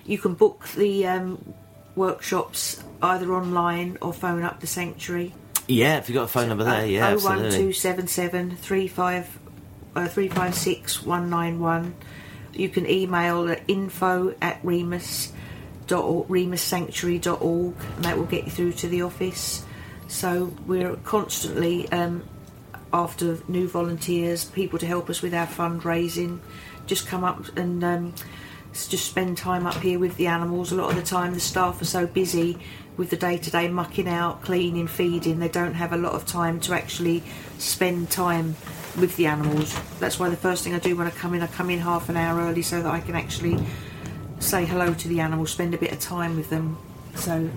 You 0.05 0.19
can 0.19 0.35
book 0.35 0.69
the 0.77 1.07
um, 1.07 1.55
workshops 1.97 2.83
either 3.03 3.33
online 3.35 3.99
or 4.01 4.13
phone 4.13 4.43
up 4.43 4.61
the 4.61 4.67
sanctuary. 4.67 5.35
Yeah, 5.67 5.99
if 5.99 6.09
you've 6.09 6.15
got 6.15 6.25
a 6.25 6.29
phone 6.29 6.49
number 6.49 6.65
there, 6.65 6.87
yeah, 6.87 7.09
Oh 7.09 7.19
one 7.19 7.45
absolutely. 7.45 7.59
two 7.59 7.73
seven 7.73 8.07
seven 8.07 8.57
three 8.57 8.87
five 8.87 9.39
uh, 9.97 10.09
three 10.09 10.29
five 10.29 10.55
six 10.55 11.03
one 11.03 11.31
nine 11.31 11.59
one. 11.59 11.95
You 12.53 12.69
can 12.69 12.89
email 12.89 13.49
at 13.49 13.63
info 13.67 14.35
at 14.41 14.61
remus 14.63 15.33
remussanctuary.org 15.97 17.75
and 17.97 18.05
that 18.05 18.17
will 18.17 18.27
get 18.27 18.45
you 18.45 18.51
through 18.51 18.73
to 18.73 18.89
the 18.89 19.03
office. 19.03 19.65
So 20.09 20.55
we're 20.67 20.97
constantly 20.97 21.91
um, 21.91 22.25
after 22.93 23.39
new 23.49 23.69
volunteers, 23.69 24.45
people 24.45 24.79
to 24.79 24.87
help 24.87 25.11
us 25.11 25.23
with 25.23 25.35
our 25.35 25.47
fundraising. 25.47 26.41
Just 26.87 27.07
come 27.07 27.25
up 27.25 27.57
and 27.57 27.85
um, 27.85 28.15
just 28.73 29.07
spend 29.07 29.37
time 29.37 29.67
up 29.67 29.77
here 29.77 29.99
with 29.99 30.17
the 30.17 30.27
animals. 30.27 30.73
A 30.73 30.77
lot 30.77 30.91
of 30.91 30.97
the 30.97 31.03
time, 31.03 31.35
the 31.35 31.41
staff 31.41 31.81
are 31.83 31.87
so 31.87 32.07
busy 32.07 32.59
with 32.97 33.11
the 33.11 33.17
day-to-day 33.17 33.69
mucking 33.69 34.09
out, 34.09 34.43
cleaning, 34.43 34.89
feeding. 34.89 35.39
They 35.39 35.49
don't 35.49 35.75
have 35.75 35.93
a 35.93 35.97
lot 35.97 36.15
of 36.15 36.27
time 36.27 36.59
to 36.61 36.75
actually 36.75 37.23
spend 37.59 38.11
time 38.11 38.57
with 38.99 39.17
the 39.17 39.27
animals. 39.27 39.79
That's 40.01 40.19
why 40.19 40.29
the 40.29 40.37
first 40.37 40.65
thing 40.65 40.75
I 40.75 40.79
do 40.79 40.97
when 40.97 41.07
I 41.07 41.11
come 41.11 41.35
in, 41.35 41.43
I 41.43 41.47
come 41.47 41.71
in 41.71 41.79
half 41.79 42.09
an 42.09 42.17
hour 42.17 42.41
early 42.41 42.63
so 42.63 42.83
that 42.83 42.93
I 42.93 43.01
can 43.01 43.15
actually 43.15 43.59
say 44.41 44.65
hello 44.65 44.95
to 44.95 45.09
the 45.09 45.21
animals, 45.21 45.51
spend 45.51 45.75
a 45.75 45.79
bit 45.79 45.93
of 45.93 46.01
time 46.01 46.37
with 46.37 46.51
them. 46.51 46.79
So 47.17 47.49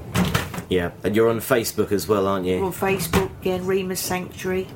Yeah, 0.70 0.92
and 1.04 1.16
you're 1.16 1.30
on 1.30 1.40
Facebook 1.40 1.92
as 1.92 2.08
well, 2.08 2.28
aren't 2.28 2.46
you? 2.46 2.60
we're 2.60 2.66
on? 2.68 2.74
Facebook, 2.74 3.30
Again, 3.42 3.66
Remus 3.66 4.00
Sanctuary. 4.00 4.68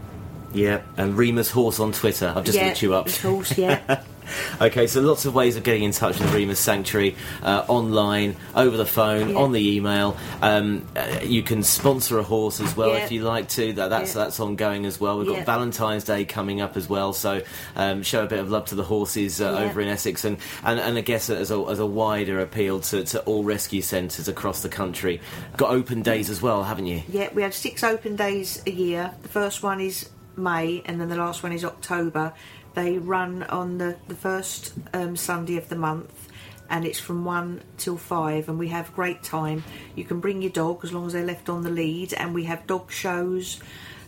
Yeah, 0.53 0.81
and 0.97 1.17
Remus 1.17 1.49
Horse 1.51 1.79
on 1.79 1.91
Twitter. 1.91 2.31
I've 2.35 2.45
just 2.45 2.57
yeah, 2.57 2.67
looked 2.67 2.81
you 2.81 2.93
up. 2.93 3.07
Of 3.07 3.21
course, 3.21 3.57
yeah. 3.57 4.03
Okay, 4.61 4.87
so 4.87 5.01
lots 5.01 5.25
of 5.25 5.35
ways 5.35 5.55
of 5.57 5.63
getting 5.63 5.83
in 5.83 5.91
touch 5.91 6.19
with 6.19 6.33
Remus 6.33 6.59
Sanctuary 6.59 7.15
uh, 7.43 7.65
online, 7.67 8.35
over 8.55 8.77
the 8.77 8.85
phone, 8.85 9.29
Yeah. 9.29 9.35
on 9.37 9.51
the 9.51 9.75
email. 9.75 10.15
Um, 10.41 10.87
uh, 10.95 11.19
you 11.23 11.43
can 11.43 11.61
sponsor 11.63 12.17
a 12.19 12.23
horse 12.23 12.59
as 12.61 12.75
well 12.75 12.89
Yeah. 12.89 13.03
if 13.05 13.11
you 13.11 13.23
like 13.23 13.49
to. 13.49 13.73
That, 13.73 13.89
that's 13.89 14.15
Yeah. 14.15 14.23
that's 14.23 14.39
ongoing 14.39 14.85
as 14.85 14.99
well. 14.99 15.17
We've 15.19 15.27
got. 15.27 15.45
Valentine's 15.45 16.03
Day 16.05 16.25
coming 16.25 16.61
up 16.61 16.75
as 16.77 16.87
well, 16.89 17.13
so 17.13 17.41
um, 17.75 18.01
show 18.03 18.23
a 18.23 18.27
bit 18.27 18.39
of 18.39 18.49
love 18.49 18.65
to 18.67 18.75
the 18.75 18.83
horses 18.83 19.41
uh, 19.41 19.49
over 19.49 19.81
in 19.81 19.87
Essex, 19.87 20.23
and, 20.25 20.37
and, 20.63 20.79
and 20.79 20.97
I 20.97 21.01
guess 21.01 21.29
as 21.29 21.51
a, 21.51 21.59
as 21.69 21.79
a 21.79 21.85
wider 21.85 22.39
appeal 22.39 22.79
to, 22.81 23.03
to 23.03 23.21
all 23.23 23.43
rescue 23.43 23.81
centres 23.81 24.27
across 24.27 24.61
the 24.61 24.69
country. 24.69 25.21
Got 25.57 25.71
open 25.71 26.01
days 26.01 26.29
as 26.29 26.41
well, 26.41 26.63
haven't 26.63 26.85
you? 26.87 27.03
Yeah, 27.07 27.29
we 27.33 27.41
have 27.43 27.53
six 27.53 27.83
open 27.83 28.15
days 28.15 28.61
a 28.65 28.71
year. 28.71 29.11
The 29.21 29.29
first 29.29 29.61
one 29.63 29.81
is 29.81 30.09
May, 30.37 30.81
and 30.85 30.99
then 30.99 31.09
the 31.09 31.15
last 31.15 31.43
one 31.43 31.51
is 31.51 31.63
October. 31.63 32.33
They 32.75 32.97
run 32.97 33.43
on 33.43 33.77
the, 33.77 33.95
the 34.09 34.15
first 34.15 34.73
um, 34.93 35.15
Sunday 35.15 35.55
of 35.55 35.69
the 35.69 35.77
month, 35.77 36.27
and 36.69 36.85
it's 36.85 36.99
from 36.99 37.23
1 37.23 37.61
till 37.77 37.97
5, 37.97 38.49
and 38.49 38.59
we 38.59 38.67
have 38.67 38.93
great 38.93 39.23
time. 39.23 39.63
You 39.95 40.03
can 40.03 40.19
bring 40.19 40.41
your 40.41 40.51
dog 40.51 40.83
as 40.83 40.91
long 40.91 41.07
as 41.07 41.13
they're 41.13 41.25
left 41.25 41.47
on 41.47 41.63
the 41.63 41.69
lead, 41.69 42.13
and 42.13 42.33
we 42.33 42.43
have 42.43 42.67
dog 42.67 42.91
shows. 42.91 43.61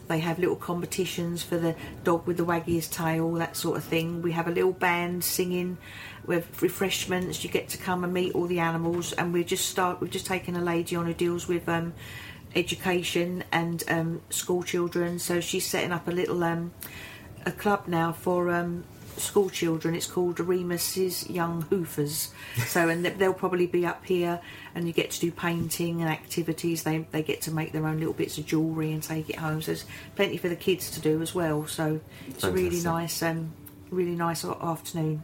They 0.10 0.20
have 0.20 0.38
little 0.38 0.58
competitions 0.58 1.44
for 1.44 1.58
the 1.58 1.76
dog 2.04 2.28
with 2.28 2.38
the 2.38 2.46
waggiest 2.46 2.92
tail, 2.92 3.32
that 3.36 3.56
sort 3.56 3.78
of 3.78 3.86
thing. 3.86 4.22
We 4.22 4.34
have 4.34 4.48
a 4.48 4.52
little 4.52 4.74
band 4.74 5.24
singing 5.24 5.78
with 6.26 6.62
refreshments. 6.62 7.44
You 7.46 7.50
get 7.50 7.70
to 7.70 7.78
come 7.78 8.04
and 8.04 8.14
meet 8.14 8.36
all 8.36 8.48
the 8.48 8.60
animals, 8.60 9.14
and 9.14 9.32
we've 9.32 9.48
just 9.48 9.70
start. 9.70 10.02
We've 10.02 10.12
just 10.12 10.26
taken 10.26 10.58
a 10.58 10.62
lady 10.62 10.98
on 10.98 11.06
who 11.06 11.14
deals 11.14 11.48
with 11.48 11.70
um, 11.70 11.94
education 12.54 13.46
and 13.52 13.82
um, 13.88 14.22
school 14.30 14.64
children. 14.64 15.20
So 15.20 15.40
she's 15.40 15.66
setting 15.66 15.94
up 15.94 16.08
a 16.08 16.12
little 16.12 16.44
um, 16.44 16.74
a 17.46 17.52
club 17.52 17.84
now 17.88 18.12
for 18.12 18.50
um, 18.52 18.84
school 19.18 19.50
children. 19.50 19.96
It's 19.96 20.08
called 20.08 20.40
Remus's 20.40 21.30
Young 21.30 21.64
Hoofers. 21.64 22.30
So 22.68 22.90
and 22.90 23.06
they- 23.06 23.12
they'll 23.12 23.34
probably 23.34 23.68
be 23.68 23.86
up 23.86 24.04
here, 24.06 24.40
and 24.74 24.88
you 24.88 24.94
get 24.94 25.12
to 25.12 25.20
do 25.20 25.32
painting 25.32 26.02
and 26.02 26.10
activities. 26.10 26.84
They 26.84 27.06
they 27.12 27.22
get 27.24 27.42
to 27.44 27.52
make 27.52 27.72
their 27.72 27.86
own 27.86 28.00
little 28.00 28.14
bits 28.14 28.38
of 28.38 28.46
jewellery 28.48 28.92
and 28.92 29.02
take 29.04 29.30
it 29.30 29.36
home. 29.38 29.62
So 29.62 29.68
there's 29.74 29.86
plenty 30.16 30.38
for 30.38 30.50
the 30.50 30.56
kids 30.56 30.90
to 30.92 31.00
do 31.00 31.22
as 31.22 31.36
well. 31.36 31.68
So 31.68 32.00
it's 32.28 32.44
a 32.44 32.52
really 32.52 32.78
nice 32.84 33.22
um, 33.22 33.52
really 33.92 34.16
nice 34.16 34.44
afternoon. 34.46 35.24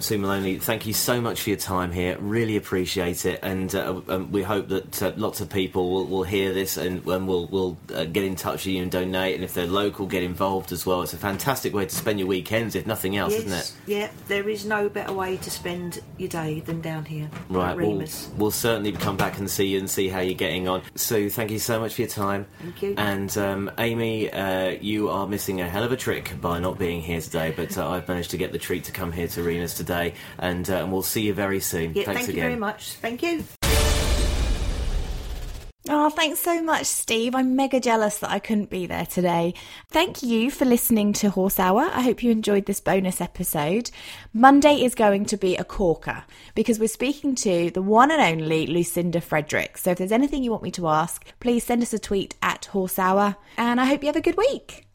Sue 0.00 0.16
Maloney, 0.16 0.58
thank 0.58 0.86
you 0.86 0.94
so 0.94 1.20
much 1.20 1.42
for 1.42 1.50
your 1.50 1.58
time 1.58 1.92
here. 1.92 2.16
Really 2.18 2.56
appreciate 2.56 3.26
it, 3.26 3.40
and 3.42 3.74
uh, 3.74 4.00
um, 4.08 4.32
we 4.32 4.42
hope 4.42 4.68
that 4.68 5.02
uh, 5.02 5.12
lots 5.16 5.42
of 5.42 5.50
people 5.50 5.90
will, 5.90 6.06
will 6.06 6.22
hear 6.22 6.54
this 6.54 6.78
and, 6.78 7.06
and 7.06 7.28
will 7.28 7.46
will 7.48 7.76
uh, 7.94 8.04
get 8.04 8.24
in 8.24 8.34
touch 8.34 8.64
with 8.64 8.74
you 8.74 8.82
and 8.82 8.90
donate. 8.90 9.34
And 9.34 9.44
if 9.44 9.52
they're 9.52 9.66
local, 9.66 10.06
get 10.06 10.22
involved 10.22 10.72
as 10.72 10.86
well. 10.86 11.02
It's 11.02 11.12
a 11.12 11.18
fantastic 11.18 11.74
way 11.74 11.84
to 11.84 11.94
spend 11.94 12.18
your 12.18 12.28
weekends, 12.28 12.74
if 12.74 12.86
nothing 12.86 13.18
else, 13.18 13.34
isn't 13.34 13.52
it? 13.52 13.72
Yeah, 13.86 14.10
there 14.28 14.48
is 14.48 14.64
no 14.64 14.88
better 14.88 15.12
way 15.12 15.36
to 15.36 15.50
spend 15.50 16.00
your 16.16 16.30
day 16.30 16.60
than 16.60 16.80
down 16.80 17.04
here. 17.04 17.30
Right, 17.50 17.76
we'll, 17.76 17.92
Remus. 17.92 18.30
we'll 18.38 18.50
certainly 18.50 18.92
come 18.92 19.18
back 19.18 19.38
and 19.38 19.50
see 19.50 19.66
you 19.66 19.78
and 19.78 19.90
see 19.90 20.08
how 20.08 20.20
you're 20.20 20.34
getting 20.34 20.66
on. 20.66 20.82
Sue, 20.94 21.28
thank 21.28 21.50
you 21.50 21.58
so 21.58 21.78
much 21.78 21.94
for 21.94 22.02
your 22.02 22.10
time. 22.10 22.46
Thank 22.60 22.82
you. 22.82 22.94
And 22.96 23.36
um, 23.36 23.70
Amy, 23.76 24.30
uh, 24.30 24.70
you 24.80 25.10
are 25.10 25.26
missing 25.26 25.60
a 25.60 25.68
hell 25.68 25.82
of 25.82 25.92
a 25.92 25.96
trick 25.96 26.40
by 26.40 26.58
not 26.58 26.78
being 26.78 27.02
here 27.02 27.20
today, 27.20 27.52
but 27.54 27.76
uh, 27.76 27.89
I've 27.90 28.08
managed 28.08 28.30
to 28.30 28.36
get 28.36 28.52
the 28.52 28.58
treat 28.58 28.84
to 28.84 28.92
come 28.92 29.12
here 29.12 29.28
to 29.28 29.42
Remus 29.42 29.74
today, 29.74 30.14
and, 30.38 30.68
uh, 30.68 30.76
and 30.76 30.92
we'll 30.92 31.02
see 31.02 31.22
you 31.22 31.34
very 31.34 31.60
soon. 31.60 31.94
Yeah, 31.94 32.04
Thanks 32.04 32.22
thank 32.22 32.34
you 32.34 32.42
very 32.42 32.56
much. 32.56 32.92
Thank 32.94 33.22
you. 33.22 33.44
Oh, 35.92 36.08
thanks 36.08 36.38
so 36.38 36.62
much, 36.62 36.86
Steve. 36.86 37.34
I'm 37.34 37.56
mega 37.56 37.80
jealous 37.80 38.18
that 38.18 38.30
I 38.30 38.38
couldn't 38.38 38.70
be 38.70 38.86
there 38.86 39.06
today. 39.06 39.54
Thank 39.88 40.22
you 40.22 40.50
for 40.50 40.64
listening 40.64 41.14
to 41.14 41.30
Horse 41.30 41.58
Hour. 41.58 41.80
I 41.80 42.02
hope 42.02 42.22
you 42.22 42.30
enjoyed 42.30 42.66
this 42.66 42.80
bonus 42.80 43.20
episode. 43.20 43.90
Monday 44.32 44.84
is 44.84 44.94
going 44.94 45.24
to 45.24 45.36
be 45.36 45.56
a 45.56 45.64
corker 45.64 46.22
because 46.54 46.78
we're 46.78 46.86
speaking 46.86 47.34
to 47.36 47.70
the 47.70 47.82
one 47.82 48.10
and 48.10 48.20
only 48.20 48.66
Lucinda 48.66 49.20
Frederick. 49.20 49.78
So 49.78 49.90
if 49.90 49.98
there's 49.98 50.12
anything 50.12 50.44
you 50.44 50.50
want 50.50 50.62
me 50.62 50.70
to 50.72 50.86
ask, 50.86 51.24
please 51.40 51.64
send 51.64 51.82
us 51.82 51.94
a 51.94 51.98
tweet 51.98 52.36
at 52.42 52.66
Horse 52.66 52.98
Hour. 52.98 53.36
And 53.56 53.80
I 53.80 53.86
hope 53.86 54.02
you 54.02 54.08
have 54.08 54.16
a 54.16 54.20
good 54.20 54.36
week. 54.36 54.89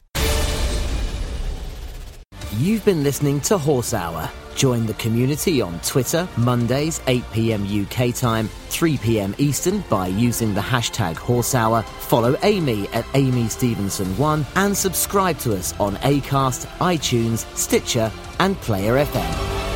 You've 2.58 2.86
been 2.86 3.02
listening 3.02 3.42
to 3.42 3.58
Horse 3.58 3.92
Hour. 3.92 4.30
Join 4.54 4.86
the 4.86 4.94
community 4.94 5.60
on 5.60 5.78
Twitter, 5.80 6.26
Mondays, 6.38 7.02
8 7.06 7.22
pm 7.30 7.66
UK 7.66 8.14
time, 8.14 8.48
3 8.68 8.96
pm 8.96 9.34
Eastern 9.36 9.80
by 9.90 10.06
using 10.06 10.54
the 10.54 10.62
hashtag 10.62 11.16
Horse 11.16 11.54
Hour. 11.54 11.82
Follow 11.82 12.34
Amy 12.42 12.88
at 12.94 13.04
Amy 13.12 13.44
Stevenson1 13.44 14.46
and 14.56 14.74
subscribe 14.74 15.38
to 15.40 15.54
us 15.54 15.78
on 15.78 15.96
Acast, 15.96 16.64
iTunes, 16.78 17.44
Stitcher, 17.54 18.10
and 18.38 18.56
Player 18.62 19.04
FM. 19.04 19.75